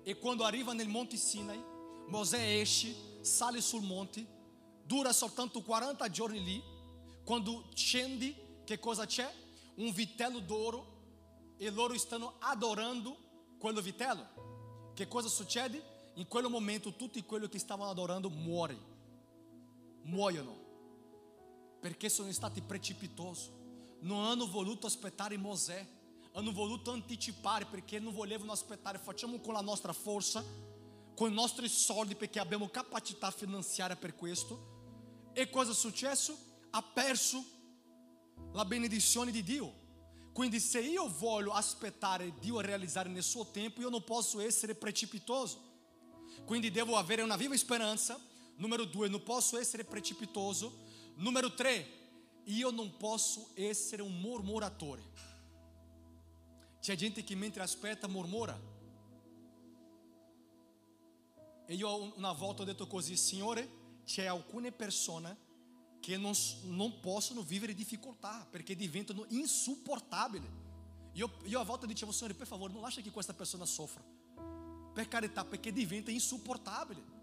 [0.03, 1.63] e quando arriva nel monte Sinai,
[2.07, 4.25] Mosè esce, sale sul monte,
[4.83, 6.63] dura soltanto 40 giorni lì,
[7.23, 9.31] quando scende, che cosa c'è?
[9.75, 13.15] Un vitello d'oro e loro stanno adorando
[13.59, 14.91] quello vitello.
[14.95, 16.11] Che cosa succede?
[16.15, 18.85] In quel momento tutti quelli che stavano adorando muoiono,
[20.03, 20.58] muoiono,
[21.79, 23.57] perché sono stati precipitosi
[24.01, 25.85] non hanno voluto aspettare Mosè,
[26.33, 30.43] hanno voluto anticipare perché non volevano aspettare, facciamo con la nostra forza,
[31.15, 34.77] con i nostri soldi perché abbiamo capacità finanziaria per questo.
[35.33, 36.37] E cosa è successo?
[36.69, 37.43] Ha perso
[38.53, 39.87] la benedizione di Dio.
[40.31, 44.75] Quindi se io voglio aspettare Dio a realizzare nel suo tempo, io non posso essere
[44.75, 45.67] precipitoso.
[46.45, 48.17] Quindi devo avere una viva speranza.
[48.55, 50.87] Numero due, non posso essere precipitoso.
[51.19, 51.85] Numero tre,
[52.45, 55.03] io non posso essere un murmuratore.
[56.79, 58.57] C'è gente che mentre aspetta mormora.
[61.65, 63.69] E io una volta ho detto così, Signore,
[64.05, 65.47] c'è alcune persone
[65.99, 70.49] che non, non possono vivere difficoltà perché diventano insupportabili.
[71.13, 74.01] Io, io a volte dicevo, Signore, per favore, non lascia che questa persona soffra.
[74.93, 77.18] Per carità, perché diventa insupportabile.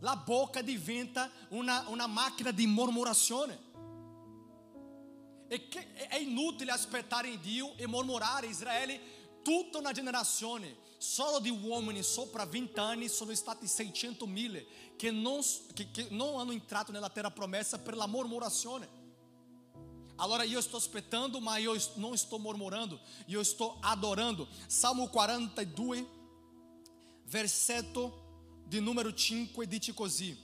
[0.00, 3.64] La bocca diventa una, una macchina di mormorazione.
[5.48, 9.00] E che è inutile aspettare in Dio e mormorare Israele
[9.42, 15.40] tutta una generazione solo di uomini sopra 20 anni sono stati 600 mille che non,
[15.72, 18.88] che, che non hanno entrato nella terra promessa per la mormorazione
[20.16, 24.48] Allora io sto aspettando, ma io non sto mormorando, io sto adorando.
[24.66, 26.06] Salmo 42,
[27.24, 28.25] versetto
[28.66, 30.36] di numero 5 dice così: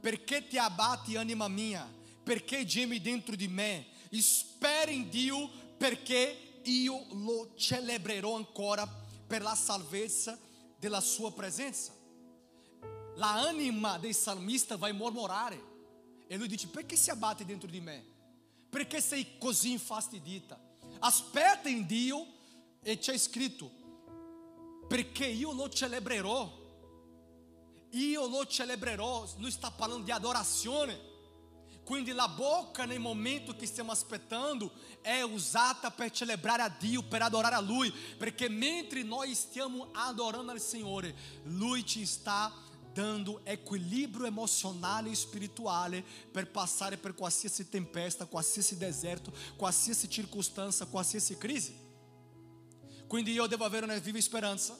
[0.00, 1.88] Perché ti abbatti, anima mia?
[2.22, 3.86] Perché gemi dentro di me?
[4.10, 8.86] Spera in Dio, perché io lo celebrerò ancora
[9.26, 10.38] per la salvezza
[10.78, 11.92] della sua presenza.
[13.16, 15.72] La anima del salmista vai mormorare.
[16.26, 18.04] E lui dice: Perché si abbatte dentro di me?
[18.70, 20.60] Perché sei così infastidita?
[21.00, 22.26] Aspetta in Dio
[22.82, 23.70] e c'è scritto:
[24.88, 26.62] Perché io lo celebrerò.
[27.94, 29.26] Io lo celebrerò.
[29.38, 31.12] Lui sta parlando di adorazione.
[31.84, 37.20] Quindi la bocca nel momento che stiamo aspettando è usata per celebrare a Dio, per
[37.20, 42.50] adorare a Lui, perché mentre noi stiamo adorando al Signore, Lui ci sta
[42.94, 51.36] dando equilíbrio emocional e espiritual per passare per qualsiasi tempesta, qualsiasi deserto, qualsiasi circunstância, qualsiasi
[51.36, 51.74] crise.
[53.06, 54.78] Quindi io devo avere una viva speranza,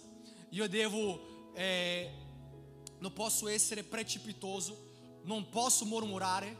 [0.50, 2.10] io devo, eh,
[3.04, 6.56] non posso essere precipitoso, non posso murmurare.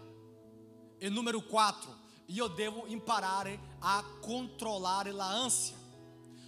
[0.99, 5.75] E número 4, io devo imparare a controllare la ansia.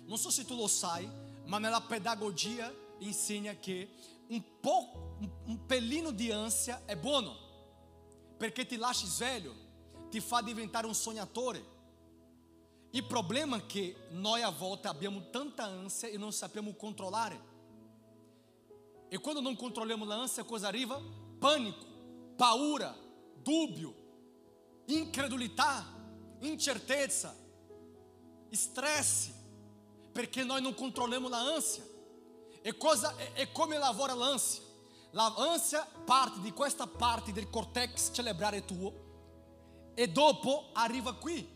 [0.05, 1.11] Non so se tu lo sai,
[1.47, 3.89] ma nella pedagogia insegna che
[4.29, 7.35] um pouco, um, pelino de ânsia é buono,
[8.39, 9.55] porque te lasces velho,
[10.11, 11.65] te faz diventare um sonhatore.
[12.93, 17.33] E problema é que nós a volta abbiamo tanta ânsia e não sabemos controlar.
[19.11, 21.01] E quando não controlamos a ânsia, coisa arriva?
[21.41, 21.85] Pânico,
[22.37, 22.97] paura,
[23.45, 23.95] dúbio,
[24.89, 25.87] incredulidade,
[26.43, 27.37] incerteza,
[28.51, 29.35] estresse,
[30.13, 31.85] porque nós não controlamos a ânsia.
[32.65, 34.65] E, cosa, e, e come lavora l'ansia?
[35.13, 38.93] L'ansia parte di questa parte del cortex cerebrale tuo
[39.95, 41.49] e dopo arriva qui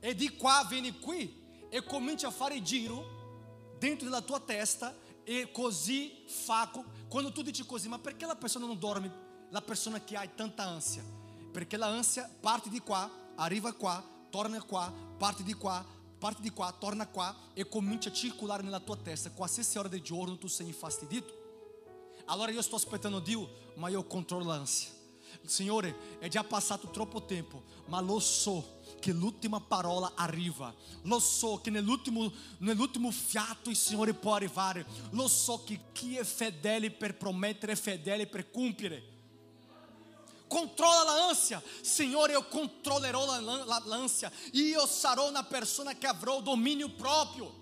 [0.00, 4.94] e di qua viene qui e comincia a fare giro dentro della tua testa
[5.28, 6.70] e così fa
[7.06, 10.62] quando tu dici così ma perché la persona non dorme la persona che ha tanta
[10.62, 11.04] ansia
[11.52, 15.84] perché la ansia parte di qua arriva qua torna qua parte di qua
[16.18, 20.02] parte di qua, torna qua e comincia a circolare nella tua testa qualsiasi ora del
[20.02, 21.46] giorno tu sei infastidito.
[22.26, 24.90] Allora io sto aspettando Dio, ma io controllo l'ansia.
[25.44, 30.74] Signore, è già passato troppo tempo, ma lo so che l'ultima parola arriva.
[31.02, 34.86] Lo so che nell'ultimo, nell'ultimo fiato il Signore può arrivare.
[35.10, 39.16] Lo so che chi è fedele per promettere è fedele per compiere.
[40.48, 41.62] controla a ânsia.
[41.82, 47.54] Senhor, eu controlerò a ânsia e eu sarò na persona que avrò domínio próprio.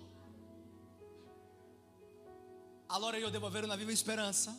[2.87, 4.57] Allora io devo avere una viva speranza.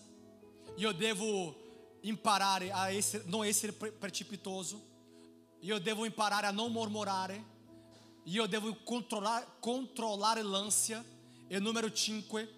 [0.76, 1.67] Io devo
[2.02, 4.86] imparare a essere, non essere precipitoso.
[5.60, 7.56] Io devo imparare a non mormorare.
[8.24, 11.04] Io devo controllare, controllare l'ansia.
[11.46, 12.54] E numero 5,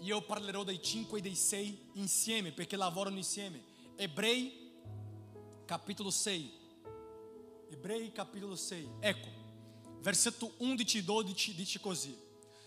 [0.00, 3.62] io parlerò dei 5 e dei 6 insieme, perché lavorano insieme.
[3.96, 4.70] Ebrei
[5.64, 6.52] capítulo 6.
[7.70, 8.88] Ebrei capítulo 6.
[9.00, 9.28] Ecco,
[10.00, 12.16] versetto 11 e 12 dice così.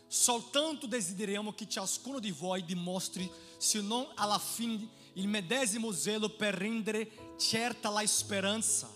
[0.07, 6.53] Soltanto desideriamo che ciascuno di voi dimostri, se non alla fine, il medesimo zelo per
[6.53, 8.89] rendere certa la speranza,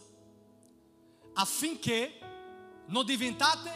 [1.33, 2.19] affinché
[2.87, 3.71] non diventate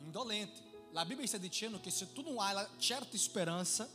[0.00, 0.62] indolenti.
[0.92, 3.88] La Bibbia sta dicendo che se tu hai la certa speranza,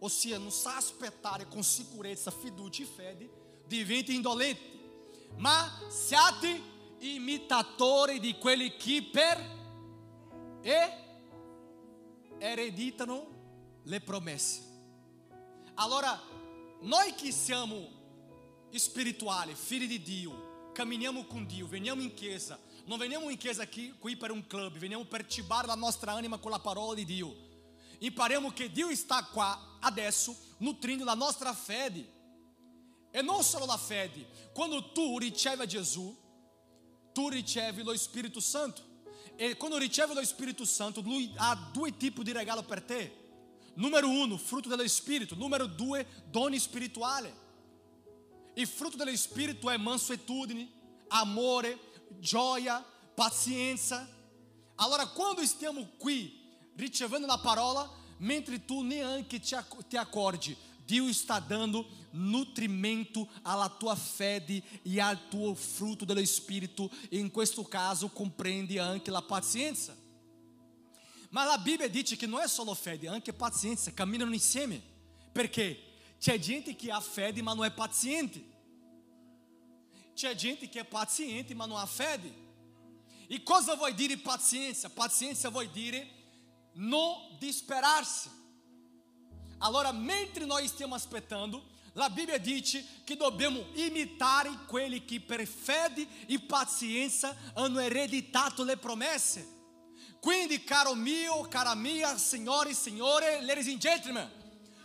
[0.00, 3.30] ossia non sa aspettare con sicurezza, fiducia e fede,
[3.66, 4.70] diventi indolente.
[5.36, 6.60] Ma siate
[6.98, 9.60] imitatori di quelli che per
[10.60, 11.00] e
[12.38, 14.71] ereditano le promesse.
[15.74, 16.20] Allora,
[16.80, 17.88] noi che siamo
[18.72, 23.94] spirituali, figli di Dio, camminiamo con Dio, veniamo in chiesa, non veniamo in chiesa qui,
[23.98, 27.50] qui per un club, veniamo per cibare la nostra anima con la parola di Dio.
[27.98, 32.20] Imparemos che Dio sta qua adesso nutrindo la nostra fede.
[33.12, 34.26] E non solo la fede.
[34.52, 35.66] Quando tu ricevi a
[37.12, 38.82] tu ricevi lo Spirito Santo.
[39.36, 41.32] E quando ricevi lo Spirito Santo, lui
[41.72, 43.21] due tipi di regalo per te.
[43.74, 45.34] Numero uno, frutto dello Spirito.
[45.34, 47.32] Numero due, doni spirituali.
[48.54, 50.68] Il frutto dello Spirito è mansuetudine,
[51.08, 51.78] amore,
[52.18, 54.06] gioia, pazienza.
[54.76, 56.40] Allora, quando stiamo qui
[56.74, 64.62] ricevendo la parola, mentre tu neanche te acorde, Dio está dando nutrimento alla tua fede
[64.82, 69.96] e al tuo frutto dello Spirito, e in questo caso compreende anche la pazienza.
[71.32, 74.80] Ma la Bibbia dice che non è solo fede, anche pazienza, camminano insieme.
[75.32, 78.50] Perché c'è gente che ha fede ma non è paziente.
[80.14, 82.40] C'è gente che è paziente ma non ha fede.
[83.26, 84.90] E cosa vuol dire pazienza?
[84.90, 86.06] Pazienza vuol dire
[86.74, 88.28] non disperarsi.
[89.58, 96.06] Allora, mentre noi stiamo aspettando, la Bibbia dice che dobbiamo imitare quelli che per fede
[96.26, 99.51] e pazienza hanno ereditato le promesse.
[100.22, 104.30] Quindi, caro mio, cara mia, signore e signore, ladies and gentlemen,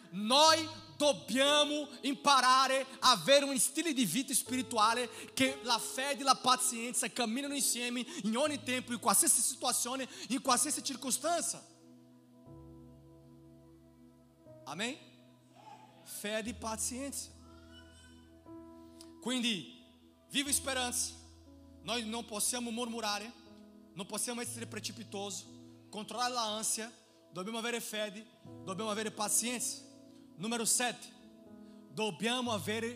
[0.09, 0.67] noi
[0.97, 7.07] dobbiamo imparare a avere un stile di vita spirituale che la fede e la pazienza
[7.11, 11.63] camminano insieme in ogni tempo, in qualsiasi situazione, in qualsiasi circostanza.
[14.65, 14.97] Amém?
[16.03, 17.29] Fede e pazienza.
[19.21, 19.85] Quindi,
[20.31, 21.13] viva speranza.
[21.83, 23.31] Nós não possiamo murmurare,
[23.97, 25.43] non possiamo essere precipitosi,
[25.89, 26.93] controllare la ansia,
[27.31, 28.23] dobbiamo avere fede,
[28.63, 29.81] dobbiamo avere pazienza.
[30.35, 31.15] Número 7.
[31.89, 32.93] Dobbiamo avere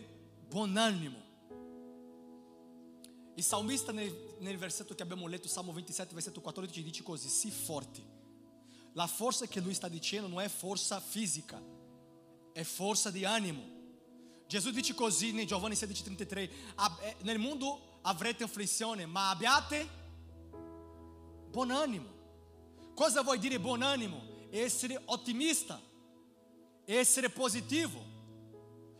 [0.47, 1.19] buon animo.
[3.33, 7.49] Il salmista nel, nel versetto che abbiamo letto, Salmo 27, versetto 14, dice così, sii
[7.49, 8.03] forte.
[8.93, 11.59] La forza che lui sta dicendo non è forza fisica,
[12.53, 13.63] è forza di animo.
[14.45, 16.49] Gesù dice così in Giovanni 16,33:
[17.23, 20.00] Nel mondo avrete afflizione, ma abbiate
[21.51, 22.09] buon animo.
[22.95, 24.21] Cosa vuol dire buon animo?
[24.49, 25.79] Essere ottimista,
[26.85, 28.09] essere positivo.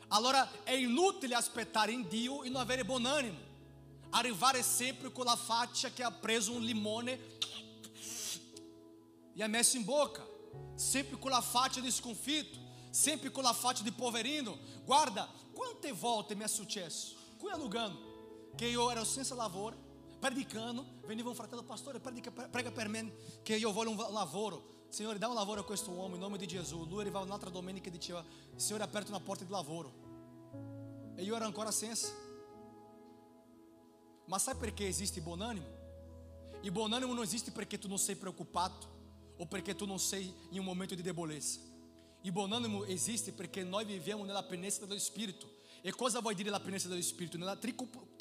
[0.10, 3.50] Allora è inutile aspettare in Dio e non avere buon animo.
[4.10, 7.38] Arrivare sempre con la faccia che ha preso un limone
[9.34, 10.26] e ha messo in bocca,
[10.76, 14.58] sempre con la faccia di sconfitto, sempre con la faccia di poverino.
[14.84, 18.10] Guarda, quante volte mi è successo, qui a Lugano,
[18.58, 19.91] che io ero senza lavoro,
[20.22, 23.12] predicando, veniva un fratello pastore, predica, prega per me
[23.42, 24.86] che io voglio un lavoro.
[24.90, 26.86] Signore, dá um lavoro a questo uomo in nome di Gesù.
[26.86, 28.24] Lui arrivava un'altra domenica e diceva,
[28.56, 31.14] Signore, aperta una porta di lavoro.
[31.16, 32.10] E io ero ancora senza.
[34.28, 35.66] Ma sai perché esiste buon animo?
[36.62, 38.88] E buon animo não existe porque tu não sei preocupado
[39.40, 41.60] ou porque tu não sei em um momento de deboleza.
[42.24, 45.48] E buon animo existe porque nós vivemos na penência do Espírito.
[45.84, 47.38] E cosa vuol dire la penenza dello Spirito?
[47.40, 47.56] Nella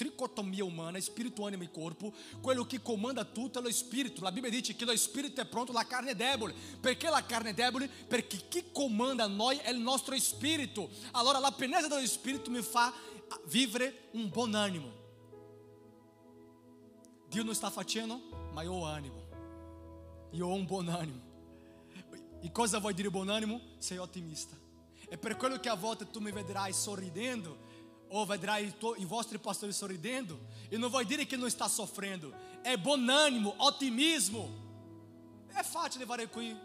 [0.00, 4.22] tricotomia umana, spirito, anima e corpo, quello che comanda tutto è lo Spirito.
[4.22, 6.54] La Bibbia dice che lo Spirito è pronto, la carne è debole.
[6.80, 7.86] Perché la carne è debole?
[7.86, 10.88] Perché chi comanda noi è il nostro Spirito.
[11.10, 12.94] Allora la penenza dello Spirito mi fa
[13.44, 14.90] vivere un buon animo.
[17.28, 19.28] Dio non sta facendo, ma io ho animo.
[20.30, 21.20] Io ho un buon animo.
[22.40, 23.60] E cosa vuol dire buon animo?
[23.76, 24.56] Sei ottimista.
[25.10, 27.58] É per quello che a volte tu mi vedrai sorridendo,
[28.10, 30.38] ou vedrai i vostri pastori sorridendo,
[30.70, 34.50] e não vuol dire che non sta soffrendo, é bom ânimo, otimismo.
[35.54, 36.56] É fácil levar qui.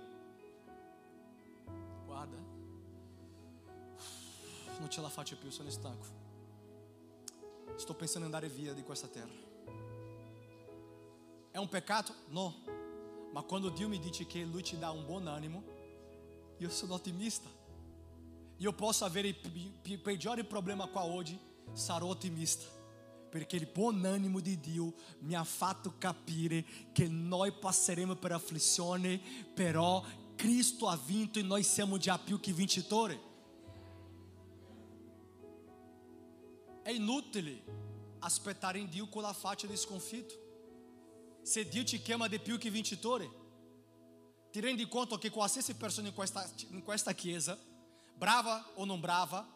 [2.05, 2.37] Guarda,
[4.79, 6.05] non ce la faccio più, sono stanco.
[7.77, 9.43] Sto pensando in andare via di questa terra.
[11.51, 12.13] È un peccato?
[12.29, 12.53] No.
[13.31, 15.63] Ma quando Dio mi dice che Lui ti dà un buon animo,
[16.57, 17.49] io sono ottimista.
[18.57, 19.35] E eu posso avere
[19.83, 21.39] i peggiori problemi qua oggi,
[21.73, 22.65] sarò ottimista.
[23.29, 29.19] Perché il buon animo di Dio mi ha fatto capire che noi passeremo per afflizione,
[29.53, 30.01] però
[30.35, 33.19] Cristo ha vinto e noi siamo già più che vincitori.
[36.81, 37.63] È inutile
[38.19, 40.43] aspettare in Dio con la faccia sconfitto.
[41.41, 43.43] Se Dio ti chiama di più che vincitore,
[44.49, 47.59] ti rendi conto che qualsiasi persona in questa, in questa chiesa
[48.17, 49.47] brava ou não brava,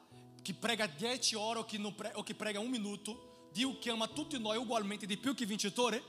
[0.44, 3.18] que prega 10 horas ou que, não prega, ou que prega um minuto,
[3.52, 6.04] Dio chiama tutti noi ugualmente di più che vincitore,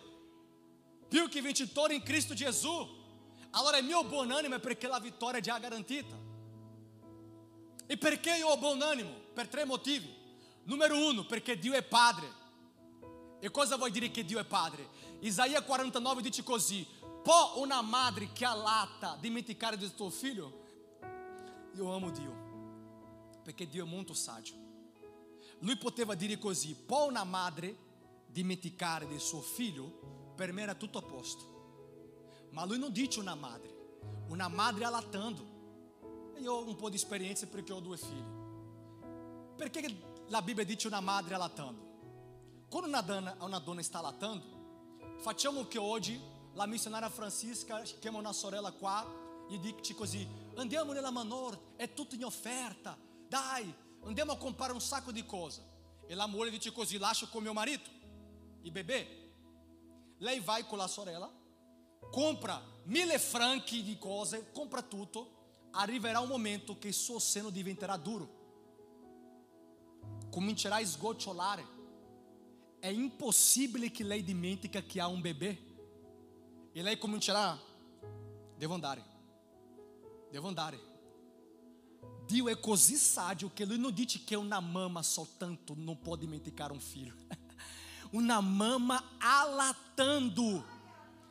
[1.08, 2.98] più che vincitore in Cristo Gesù.
[3.52, 6.16] Allora il mio buon animo è perché la vittoria è già garantita.
[7.86, 9.10] E perché io ho buon animo?
[9.34, 10.14] Per tre motivi.
[10.64, 12.38] Numero uno, perché Dio è Padre.
[13.40, 14.86] E cosa vuol dire che Dio è Padre?
[15.20, 16.86] Isaia 49 dice così:
[17.22, 20.60] Può una madre che allatta dimenticare del suo figlio?
[21.74, 22.39] Eu amo Dio,
[23.50, 24.54] perché Dio è molto saggio.
[25.60, 27.76] Lui poteva dire così: può una madre
[28.26, 30.32] dimenticare del suo figlio?
[30.36, 32.48] Per me era tutto a posto.
[32.50, 33.98] Ma lui non dice una madre,
[34.28, 35.58] una madre allattando.
[36.38, 38.38] Io ho un po' di esperienza perché ho due figli.
[39.56, 41.88] Perché la Bibbia dice una madre allattando?
[42.70, 46.18] Quando una donna, una donna sta allattando, facciamo che oggi
[46.54, 49.04] la missionaria Francisca chiama una sorella qua
[49.50, 52.96] e dice così: andiamo nella Manor, è tutto in offerta,
[53.30, 53.72] dai,
[54.02, 55.62] andiamo a comprare un sacco di cose.
[56.08, 56.98] E la moglie dice così,
[57.30, 57.88] con mio marito,
[58.62, 59.18] il bebè.
[60.18, 61.32] Lei vai con la sorella,
[62.10, 68.38] compra mille franchi di cose, compra tutto, arriverà un momento il suo seno diventerà duro,
[70.28, 71.78] comincerà a sgocciolare
[72.80, 75.68] è impossibile che lei dimentica che ha un bebê
[76.72, 77.56] e lei comincerà,
[78.56, 79.04] devo andare,
[80.30, 80.89] devo andare.
[82.26, 86.72] Dio è così saggio che lui non dice che una mamma soltanto non può dimenticare
[86.72, 87.14] un figlio.
[88.10, 90.78] Una mamma alatando.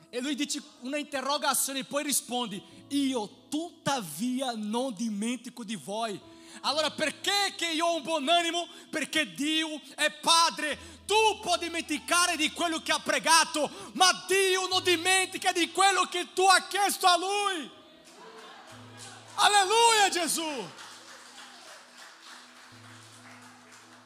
[0.10, 6.20] E lui dice una interrogazione e poi risponde: Io tuttavia non dimentico di voi.
[6.62, 8.68] Allora perché che io ho un buon animo?
[8.90, 10.78] Perché Dio è Padre.
[11.06, 16.34] Tu puoi dimenticare di quello che ha pregato, ma Dio non dimentica di quello che
[16.34, 17.78] tu hai chiesto a Lui.
[19.42, 20.70] Alleluia Gesù.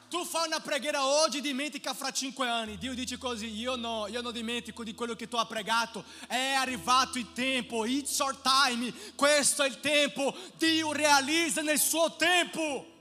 [0.08, 2.78] Tu fai una preghiera oggi, dimentica fra cinque anni.
[2.78, 6.04] Dio dice così: Io no, io non dimentico di quello che tu hai pregato.
[6.28, 8.94] È arrivato il tempo, it's your time.
[9.16, 10.32] Questo è il tempo.
[10.56, 12.92] Dio realizza nel suo tempo.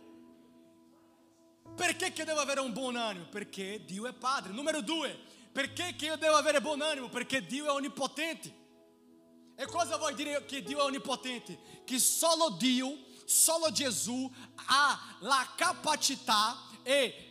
[1.76, 3.26] Perché che devo avere un buon animo?
[3.26, 4.52] Perché Dio è Padre.
[4.52, 5.16] Numero due,
[5.52, 7.10] perché che io devo avere buon animo?
[7.10, 8.62] Perché Dio è onnipotente.
[9.56, 11.82] E cosa vuol dire che Dio è onnipotente?
[11.84, 14.32] Che solo Dio, solo Gesù
[14.68, 17.30] ha la capacità e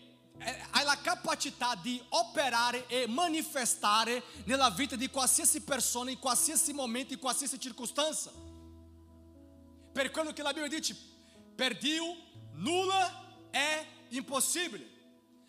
[0.70, 7.12] hai la capacità di operare e manifestare nella vita di qualsiasi persona, in qualsiasi momento,
[7.12, 8.30] in qualsiasi circostanza.
[9.92, 10.96] Per quello che la Bibbia dice,
[11.54, 12.16] per Dio
[12.54, 14.90] nulla è impossibile.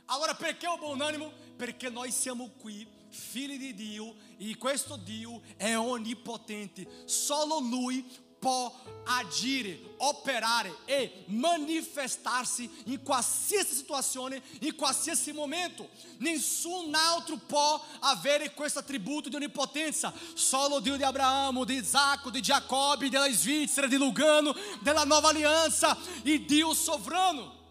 [0.05, 1.31] Allora perché o buon animo?
[1.55, 6.87] Perché noi siamo qui, figli di Dio, e questo Dio è onnipotente.
[7.05, 8.05] Solo Lui
[8.43, 8.73] può
[9.05, 15.89] agire, operare e manifestar-se em qualsiasi situazione, em qualsiasi momento.
[16.17, 20.13] Nessun altro può avere questo attributo di onnipotenza.
[20.33, 25.97] Solo Dio di Abraão, di Isaac, di Giacobbe, della Svizzera, di Lugano, della Nova Aliança
[26.21, 27.61] e Dio sovrano.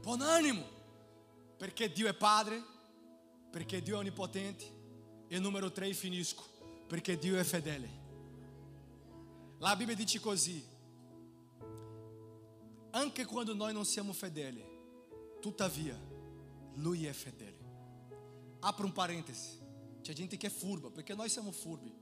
[0.00, 0.64] Buon animo,
[1.56, 2.62] perché Dio è Padre,
[3.50, 4.76] perché Dio è onnipotente.
[5.28, 6.42] E numero 3 finisco,
[6.86, 8.06] perché Dio è fedele.
[9.58, 10.64] La Bibbia dice così,
[12.90, 14.64] anche quando noi non siamo fedeli,
[15.40, 15.98] tuttavia
[16.74, 17.56] Lui è fedele.
[18.60, 19.58] Apro un parentesi,
[20.00, 21.92] c'è gente che è furba, perché noi siamo furbi,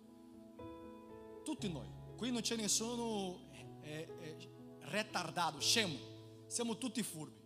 [1.42, 3.40] tutti noi, qui non c'è nessuno
[3.82, 4.48] é, é,
[4.90, 5.98] retardato, scemo,
[6.46, 7.36] siamo tutti furbi.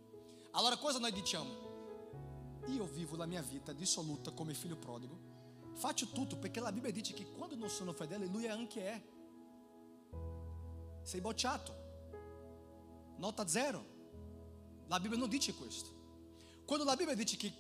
[0.53, 1.70] Allora cosa noi diciamo?
[2.73, 5.19] Io vivo la mia vita dissoluta come figlio prodigo,
[5.75, 9.03] faccio tutto perché la Bibbia dice che quando non sono fedele, Lui anche è.
[11.03, 11.89] sei bocciato.
[13.17, 13.99] Nota zero.
[14.87, 15.99] La Bibbia non dice questo.
[16.65, 17.53] Quando la Bibbia dice che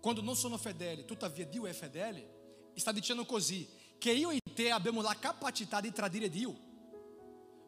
[0.00, 4.70] quando non sono fedele, tuttavia Dio è fedele, sta dicendo così, che io e te
[4.70, 6.56] abbiamo la capacità di tradire Dio,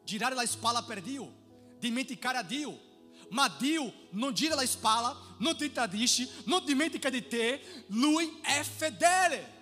[0.04, 1.32] girare la spalla per Dio,
[1.78, 2.88] dimenticare a Dio.
[3.30, 8.62] Ma Dio non gira la spalla, non ti tradisce, non dimentica di te, Lui è
[8.62, 9.58] fedele.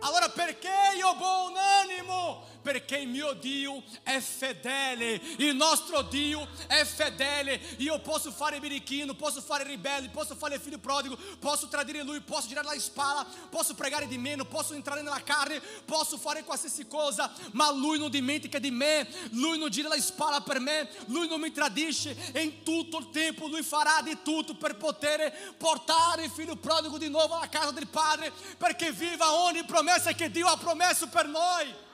[0.00, 2.46] Allora perché io ho buon animo?
[2.62, 7.60] Perché il mio Dio è fedele, il nostro Dio è fedele.
[7.78, 12.48] Io posso fare birichino, posso fare ribelle, posso fare figlio prodigo, posso tradire lui, posso
[12.48, 17.32] girare la spalla, posso pregare di meno, posso entrare nella carne, posso fare qualsiasi cosa,
[17.52, 21.40] ma lui non dimentica di me, lui non gira la spalla per me, lui non
[21.40, 26.56] mi tradisce in tutto il tempo lui farà di tutto per poter portare il figlio
[26.56, 31.08] prodigo di nuovo alla casa del Padre, perché viva ogni promessa che Dio ha promesso
[31.08, 31.86] per noi.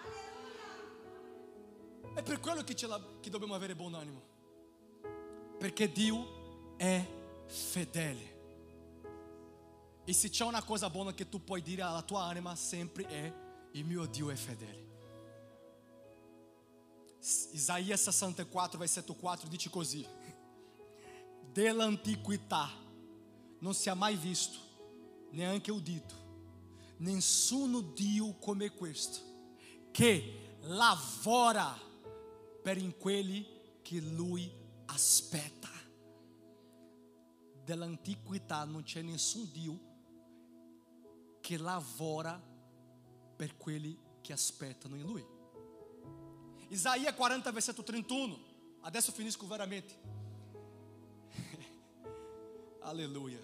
[2.14, 2.88] È per quello che, ce
[3.20, 4.22] che dobbiamo avere buon animo.
[5.58, 7.04] Perché Dio è
[7.46, 8.32] fedele.
[10.04, 13.32] E se c'è una cosa buona che tu puoi dire alla tua anima sempre è
[13.72, 14.82] il mio Dio è fedele.
[17.52, 20.06] Isaías 64, versetto 4 dice così:
[21.52, 22.70] Dell'antiquità
[23.58, 24.58] non si è mai visto,
[25.30, 26.14] neanche udito,
[26.98, 29.18] nessuno Dio come questo,
[29.90, 31.76] che lavora
[32.64, 33.46] per in quelli
[33.82, 34.50] che lui
[34.86, 35.68] aspetta.
[37.62, 39.78] Dell'antiquità non c'è nessun Dio
[41.42, 42.42] che lavora
[43.36, 45.22] per quelli che aspettano in lui.
[46.68, 48.38] Isaia 40, versetto 31.
[48.80, 50.00] Adesso finisco veramente.
[52.80, 53.40] Alleluia.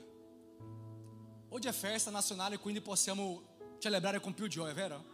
[1.50, 5.04] Oggi è festa nazionale, quindi possiamo celebrare con più gioia, vero?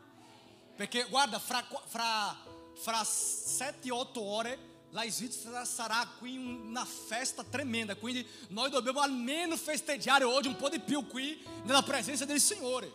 [0.76, 4.58] Perché guarda, fra, fra 7, 8 ore,
[4.90, 10.68] la Svizzera sarà qui una festa tremenda, quindi noi dobbiamo almeno festeggiare oggi un po'
[10.68, 12.92] di più qui nella presenza del Signore.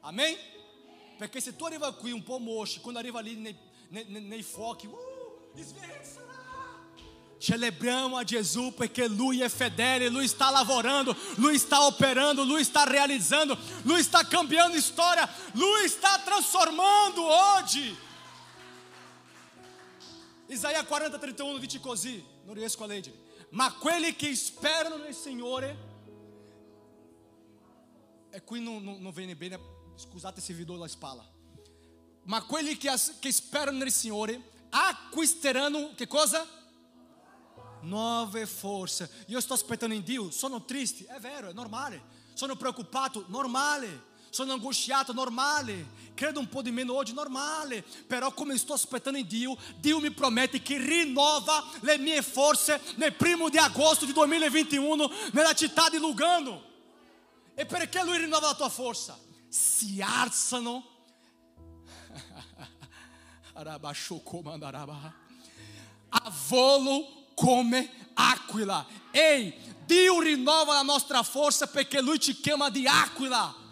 [0.00, 0.36] Amen?
[1.18, 3.56] Perché se tu arriva qui un po' moscio, quando arriva lì nei,
[3.88, 5.14] nei, nei fuochi, uh!
[7.38, 12.86] Celebramos a Jesus porque Lui é fedele, Lui está lavorando, Lui está operando, Lui está
[12.86, 17.94] realizando, Lui está cambiando história, Lui está transformando hoje.
[20.46, 23.16] Isaías 40, 31 dice così, non riesco a leggere.
[23.50, 25.92] Ma quelli che sperano nel Signore,
[28.30, 29.58] e qui non, non, non viene bene,
[29.94, 31.26] scusate se vi do la spalla.
[32.24, 32.90] Ma quelli che,
[33.20, 36.46] che sperano nel Signore acquisteranno che cosa?
[37.82, 39.10] Nuove forze.
[39.28, 42.02] Io sto aspettando in Dio, sono triste, è vero, è normale.
[42.34, 44.12] Sono preoccupato, normale.
[44.34, 45.86] Sono angustiato, normale.
[46.12, 47.84] Credo un po' di meno oggi, normale.
[48.04, 53.14] Però come sto aspettando in Dio, Dio mi promette che rinnova le mie forze nel
[53.14, 56.64] primo di agosto di 2021 nella città di Lugano.
[57.54, 59.16] E perché Lui rinnova la tua forza?
[59.48, 60.84] Si alzano
[66.08, 68.84] a volo come aquila.
[69.12, 69.54] Ei,
[69.86, 73.62] Dio rinnova la nostra forza perché Lui ci chiama di aquila.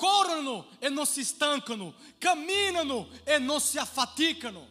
[0.00, 4.66] Corrono e non si stancano, camminano e non si affaticano.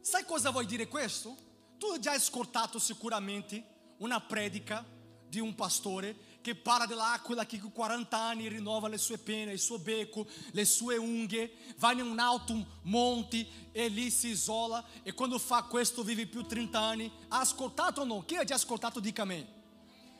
[0.00, 1.36] Sai cosa vuol dire questo?
[1.78, 4.84] Tu già hai ascoltato sicuramente una predica
[5.28, 9.60] di un pastore che parla dell'aquila che con 40 anni rinnova le sue pene, il
[9.60, 15.12] suo becco, le sue unghie, va in un alto monte e lì si isola e
[15.12, 17.12] quando fa questo vive più 30 anni.
[17.28, 18.24] Ha ascoltato o no?
[18.24, 19.46] Chi ha già ascoltato dica a me.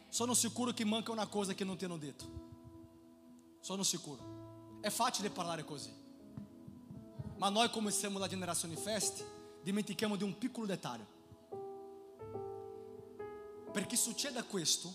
[0.09, 2.45] Sono sicuro che manca una cosa che non ti hanno detto.
[3.67, 4.79] Sono sicuro.
[4.81, 5.93] È facile parlare così.
[7.37, 9.27] Ma noi come siamo la generazione fest,
[9.61, 11.07] dimentichiamo di un piccolo dettaglio.
[13.73, 14.95] Perché succeda questo,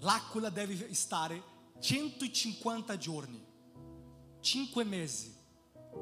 [0.00, 1.40] l'aquila deve stare
[1.78, 3.40] 150 giorni,
[4.40, 5.32] 5 mesi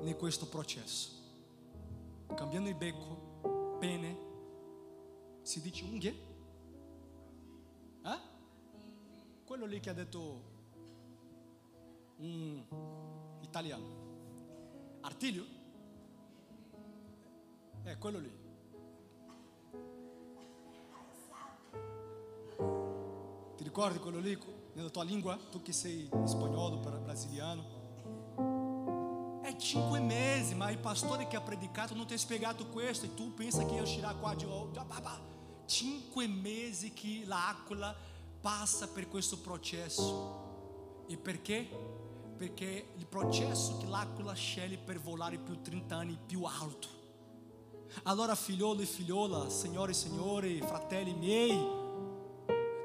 [0.04, 1.10] in questo processo.
[2.34, 4.18] Cambiando il becco, pene,
[5.42, 6.26] si dice unghie?
[8.06, 8.18] Eh?
[9.44, 10.49] Quello lì che ha detto
[12.20, 12.62] un
[13.42, 13.98] italiano.
[15.00, 15.44] Artiglio?
[17.82, 18.38] È quello lì.
[23.56, 24.38] Ti ricordi quello lì
[24.74, 25.36] nella tua lingua?
[25.50, 27.78] Tu che sei spagnolo, brasiliano.
[29.42, 33.34] È cinque mesi, ma il pastore che ha predicato ti ha spiegato questo e tu
[33.34, 34.44] pensa che uscirà qua di
[35.64, 37.94] Cinque mesi che l'aquila
[38.40, 41.04] passa per questo processo.
[41.08, 41.68] E perché?
[42.40, 46.88] Perché il processo che l'aquila sceglie per volare più 30 anni più alto.
[48.04, 51.79] Allora figliolo e figliola, signore e signori, fratelli miei,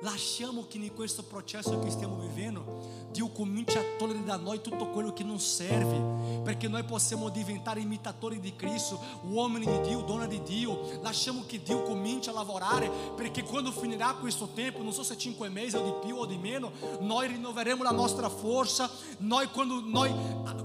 [0.06, 2.94] lasciamo che in questo processo che stiamo vivendo.
[3.12, 6.44] Dio cominci a togliere da noi tutto quello che non serve.
[6.44, 11.00] Perché noi possiamo diventare imitatori di Cristo uomini di Dio, donna di Dio.
[11.02, 15.50] Lasciamo che Dio cominci a lavorare perché quando finirà questo tempo non so se cinque
[15.50, 18.90] mesi o di più o di meno noi rinnoveremo la nostra forza
[19.20, 20.14] noi quando, noi,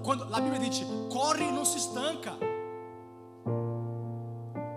[0.03, 2.37] quando la Bibbia dice corre e non si stanca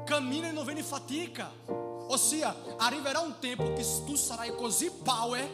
[0.05, 1.51] cammina e non viene fatica
[2.13, 5.49] Ossia, arriverà un tempo che tu sarai così power,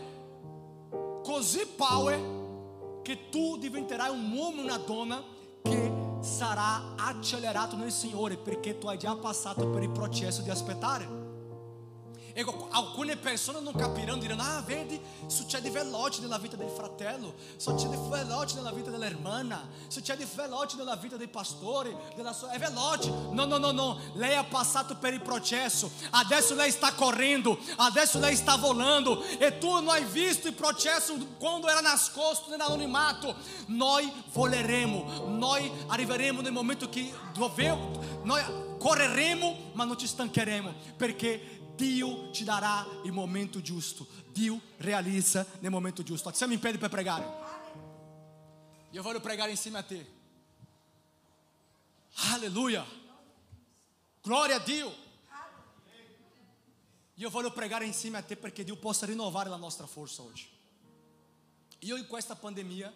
[1.23, 5.23] così power, che tu diventerai un uomo e una donna
[5.61, 11.18] che sarà accelerato nel Signore perché tu hai già passato per il processo di aspettare.
[12.33, 17.97] Ecco, alcune persone non capiranno, diranno: Ah, vedi, succede veloce nella vita del fratello, succede
[18.09, 22.51] veloce nella vita dell'ermana, succede veloce nella vita dei pastori, della sua...
[22.51, 23.09] è veloce.
[23.09, 23.99] No, no, no, no.
[24.13, 29.57] Lei ha passato per il processo, adesso lei sta correndo, adesso lei sta volando, e
[29.57, 33.35] tu non hai visto il processo quando era nascosto nell'anonimato.
[33.67, 38.41] Noi voleremo, noi arriveremo nel momento che dovemos, noi
[38.77, 44.05] correremo, ma non ci stancheremo, perché Dio ti darà il momento giusto.
[44.33, 46.29] Dio realizza nel momento giusto.
[46.33, 47.47] Siamo in piedi per pregare.
[48.89, 50.05] Io voglio pregare insieme a te.
[52.33, 52.85] Alleluia.
[54.21, 54.93] Gloria a Dio.
[57.13, 60.49] Io voglio pregare insieme a te perché Dio possa rinnovare la nostra forza oggi.
[61.79, 62.93] Io in questa pandemia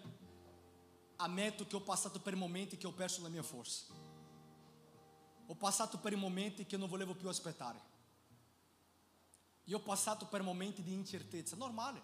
[1.18, 3.86] ammetto che ho passato per momenti che ho perso la mia forza.
[5.48, 7.93] Ho passato per momenti che non volevo più aspettare.
[9.66, 12.02] E ho passato per momenti di incertezza, normale.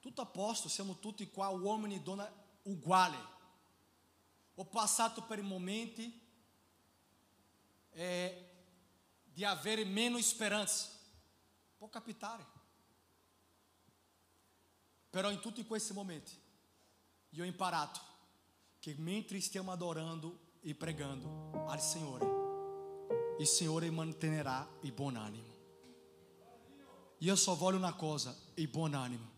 [0.00, 2.30] Tutto a posto, siamo tutti qua uomini e donne
[2.62, 3.18] uguali.
[4.56, 6.20] Ho passato per momenti
[7.90, 8.50] eh,
[9.24, 10.88] di avere meno speranza.
[11.76, 12.52] Può capitare.
[15.10, 16.36] Però in tutti questi momenti
[17.30, 18.00] io ho imparato
[18.80, 22.43] che mentre stiamo adorando e pregando al Signore,
[23.38, 25.52] il Signore manterrà il buon animo.
[27.18, 29.32] Io só voglio una cosa, il buon animo.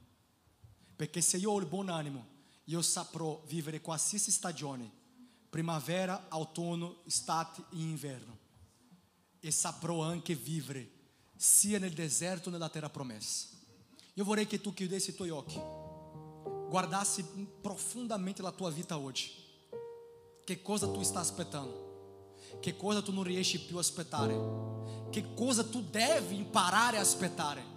[0.97, 2.35] Perché se io ho il buon animo,
[2.65, 4.91] io saprò vivere qualsiasi stagione,
[5.49, 8.39] primavera, outono, estate e inverno.
[9.41, 10.91] E saprò anche vivere
[11.37, 13.49] sia nel deserto nella terra promessa.
[14.15, 15.61] Io vorrei che tu chiudessi i tuoi occhi,
[16.69, 17.23] guardassi
[17.61, 19.31] profondamente la tua vita oggi.
[20.45, 21.86] Che cosa tu sta aspettando?
[22.61, 24.39] Che cosa tu non riesci più a aspettare?
[25.11, 27.75] Che cosa tu devi imparare a aspettare?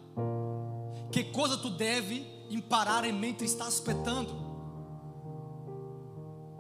[1.09, 4.47] Che cosa tu devi imparare mentre sta aspettando?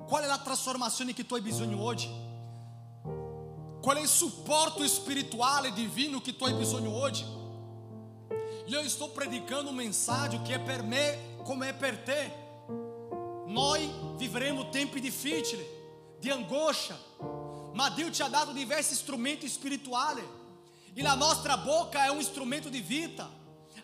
[0.07, 2.09] Qual è la trasformazione che tu hai bisogno oggi?
[3.81, 7.23] Qual è il supporto spirituale divino che tu hai bisogno oggi?
[8.65, 12.47] Io sto predicando un messaggio che è per me come è per te.
[13.47, 15.65] Noi vivremo tempi difficili,
[16.19, 16.97] di angoscia,
[17.73, 20.21] ma Dio ci ha dato diversi strumenti spirituali
[20.93, 23.37] e la nostra boca è un strumento di vita.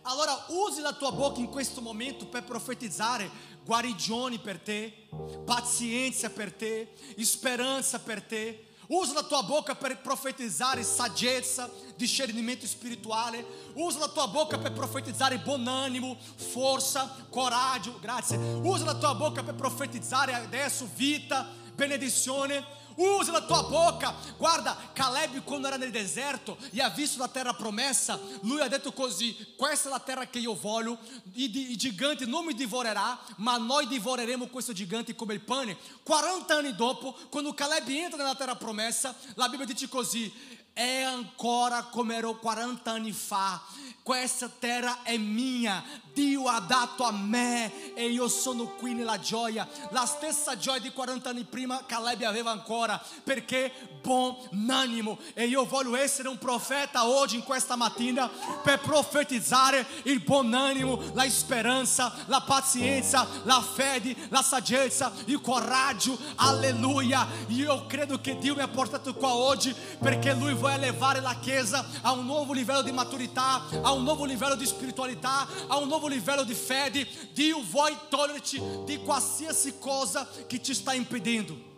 [0.03, 5.07] Allora use la tua boca in questo momento per profetizzare guarigione per te,
[5.43, 8.67] pazienza per te, speranza per te.
[8.87, 13.43] Usa a tua boca per profetizzare saggezza, discernimento spirituale.
[13.73, 17.97] Usa a tua boca per profetizzare buon animo, forza, coraggio.
[17.99, 18.37] Grazie.
[18.37, 22.83] Usa a tua boca per profetizzare adesso vita, benedizione.
[22.95, 24.13] Usa la tua boca.
[24.37, 28.93] Guarda, Caleb quando era nel deserto e ha visto la terra promessa, lui ha detto
[28.93, 30.97] così: questa è la terra che io voglio,
[31.33, 35.77] il gigante non mi divorerà, ma noi divoreremo questo gigante come il pane.
[36.03, 40.31] 40 anni dopo, quando Caleb entra nella terra promessa, la Bibbia dice così:
[40.71, 43.61] è ancora come ero 40 anni fa.
[44.03, 45.83] Questa terra è mia,
[46.15, 49.67] Dio ha dato a me e io sono qui nella gioia.
[49.89, 54.33] La stessa gioia di 40 anni prima Caleb aveva ancora, perché buon
[54.69, 55.19] animo.
[55.33, 58.29] E io voglio essere un profeta oggi in questa mattina
[58.63, 66.17] per profetizzare il buon animo, la speranza, la pazienza, la fede, la saggezza, il coraggio.
[66.35, 67.27] Alleluia.
[67.47, 71.85] Io credo che Dio mi ha portato qua oggi perché Lui vuole elevare la Chiesa
[72.03, 76.03] a un nuovo livello di maturità, a un nuovo livello di spiritualità, a un nuovo
[76.07, 77.07] livello di fede.
[77.33, 81.73] Dio vuole toglierti di qualsiasi cosa che ti sta impedindo.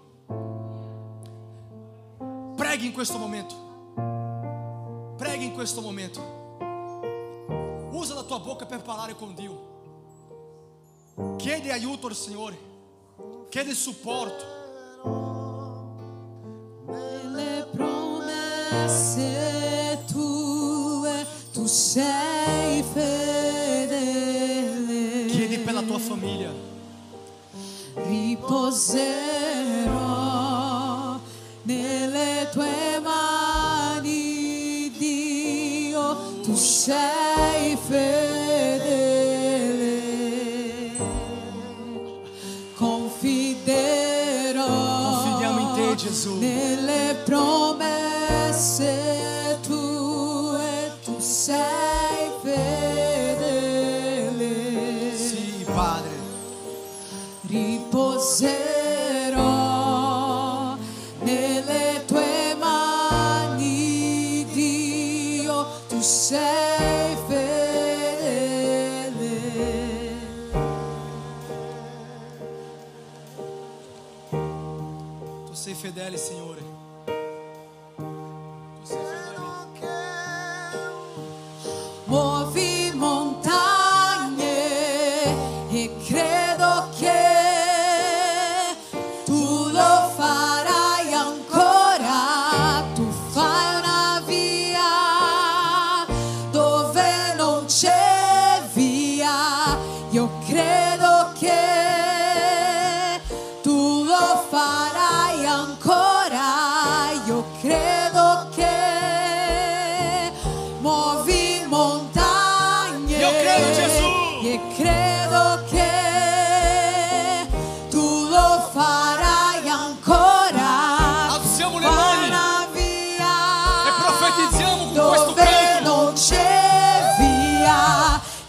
[2.56, 3.66] Pregue in questo momento.
[5.18, 6.36] Pregue in questo momento.
[7.92, 9.76] Usa la tua boca per parlare con Dio.
[11.38, 12.58] Chiede aiuto al Signore.
[13.50, 14.56] Chiede supporto.
[18.78, 19.24] Promesse
[20.08, 23.37] tue tu sei.
[25.98, 26.52] Tua famiglia.
[27.96, 29.00] Riposerò
[31.64, 39.16] nelle tue mani, Dio, tu sei fedele.
[42.76, 46.38] Confiderò Confidiamo in te, Gesù.
[46.38, 48.86] nelle promesse
[49.66, 51.77] tue, tu sei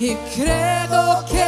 [0.01, 1.47] e credo che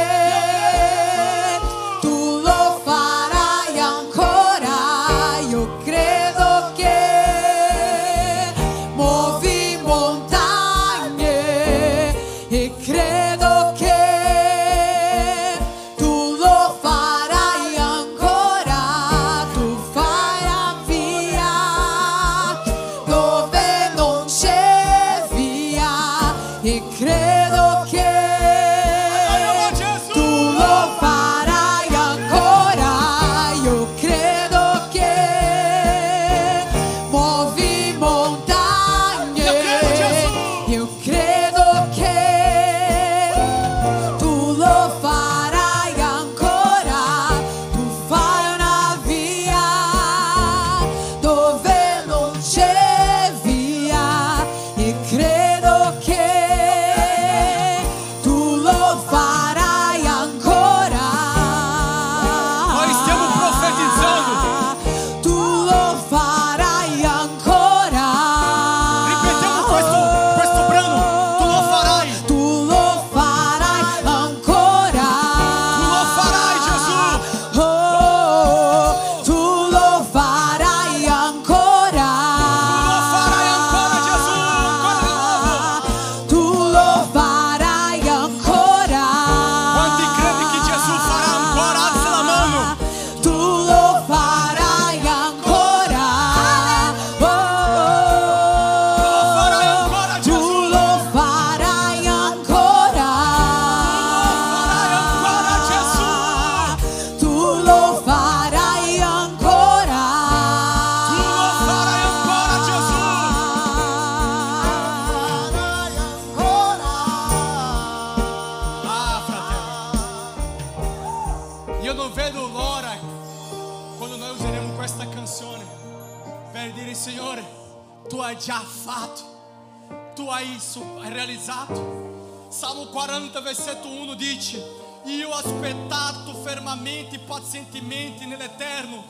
[128.91, 130.59] fatto, tu hai
[131.07, 132.47] realizzato.
[132.49, 134.61] Salmo 40, versetto 1 dice:
[135.05, 139.05] Io ho aspettato fermamente e pazientemente nell'Eterno,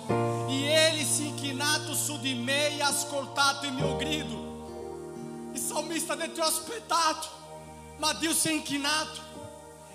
[0.48, 5.50] e Ele si è inchinato su di me e ha ascoltato il mio grido.
[5.54, 7.28] Il salmista ha detto: Eu ho aspettato,
[7.98, 8.30] ma Dio.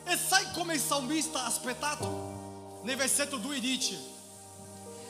[0.09, 2.35] E sai come il salmista ha aspettato?
[2.83, 3.97] Versetto 2 dice: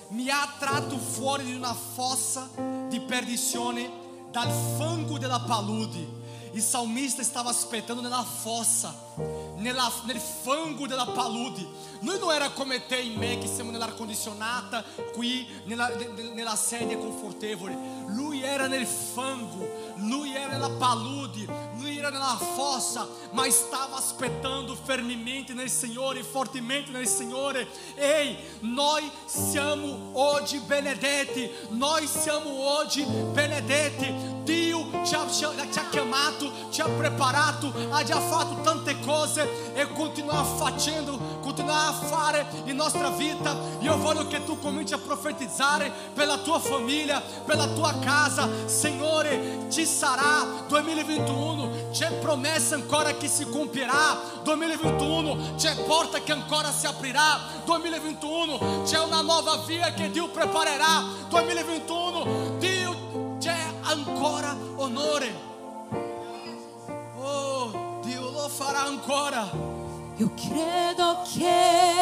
[0.09, 2.49] Mi ha tratto fuori di una fossa
[2.89, 4.05] di perdizione,
[4.37, 6.25] dal fango della palude.
[6.53, 8.95] Il salmista stava aspettando nella fossa,
[9.57, 11.67] nella, nel fango della palude.
[12.01, 14.85] Noi non era come te e me che siamo nell'aria condizionata,
[15.15, 18.05] qui nella, ne- nella sedia confortevole.
[18.09, 21.47] Lui era nel fango, lui era nella palude,
[21.79, 27.67] lui era nella fossa, ma stava aspettando fermamente nel Signore, fortemente nel Signore.
[27.95, 34.35] Ei, noi siamo oggi benedetti, noi siamo oggi benedetti.
[34.43, 38.21] Dio ci ha, ci ha- chiamato, ci ha preparato, ha già
[38.63, 43.57] tante cose e continua facendo, continua a fare in nostra vita.
[43.81, 48.49] Io voglio che tu cominci a profetizzare per la tua famiglia, per la tua casa.
[48.67, 54.19] Signore, sarà 2021, c'è promessa ancora che si compierà.
[54.43, 57.41] 2021 c'è porta che ancora si aprirà.
[57.65, 61.05] 2021 c'è una nuova via che Dio preparerà.
[61.29, 65.35] 2021 Dio c'è ancora onore.
[67.19, 69.49] Oh, Dio lo farà ancora.
[70.17, 71.96] Io credo che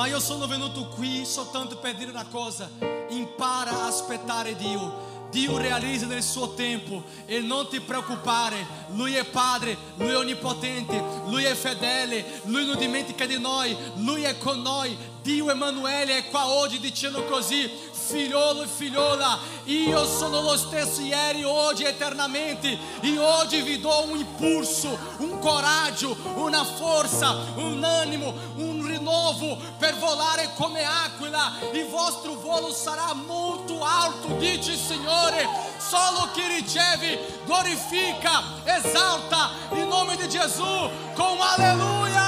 [0.00, 2.70] ma io sono venuto qui soltanto per dire una cosa:
[3.10, 5.08] impara a aspettare Dio.
[5.30, 11.00] Dio realizza nel suo tempo e non ti preoccupare, Lui è Padre, Lui è onnipotente,
[11.26, 14.96] Lui è fedele, Lui non dimentica di noi, Lui è con noi.
[15.22, 21.44] Dio Emanuele è qua oggi dicendo così, figliolo e figliola, io sono lo stesso ieri,
[21.44, 28.69] oggi eternamente e oggi vi do un impulso, un coraggio, una forza, un animo, un
[29.10, 31.52] rinnovo per volare come aquila.
[31.72, 35.48] Il vostro volo sarà molto alto, dice il Signore.
[35.78, 42.19] Solo chi riceve glorifica, esalta in nome di Gesù com aleluia.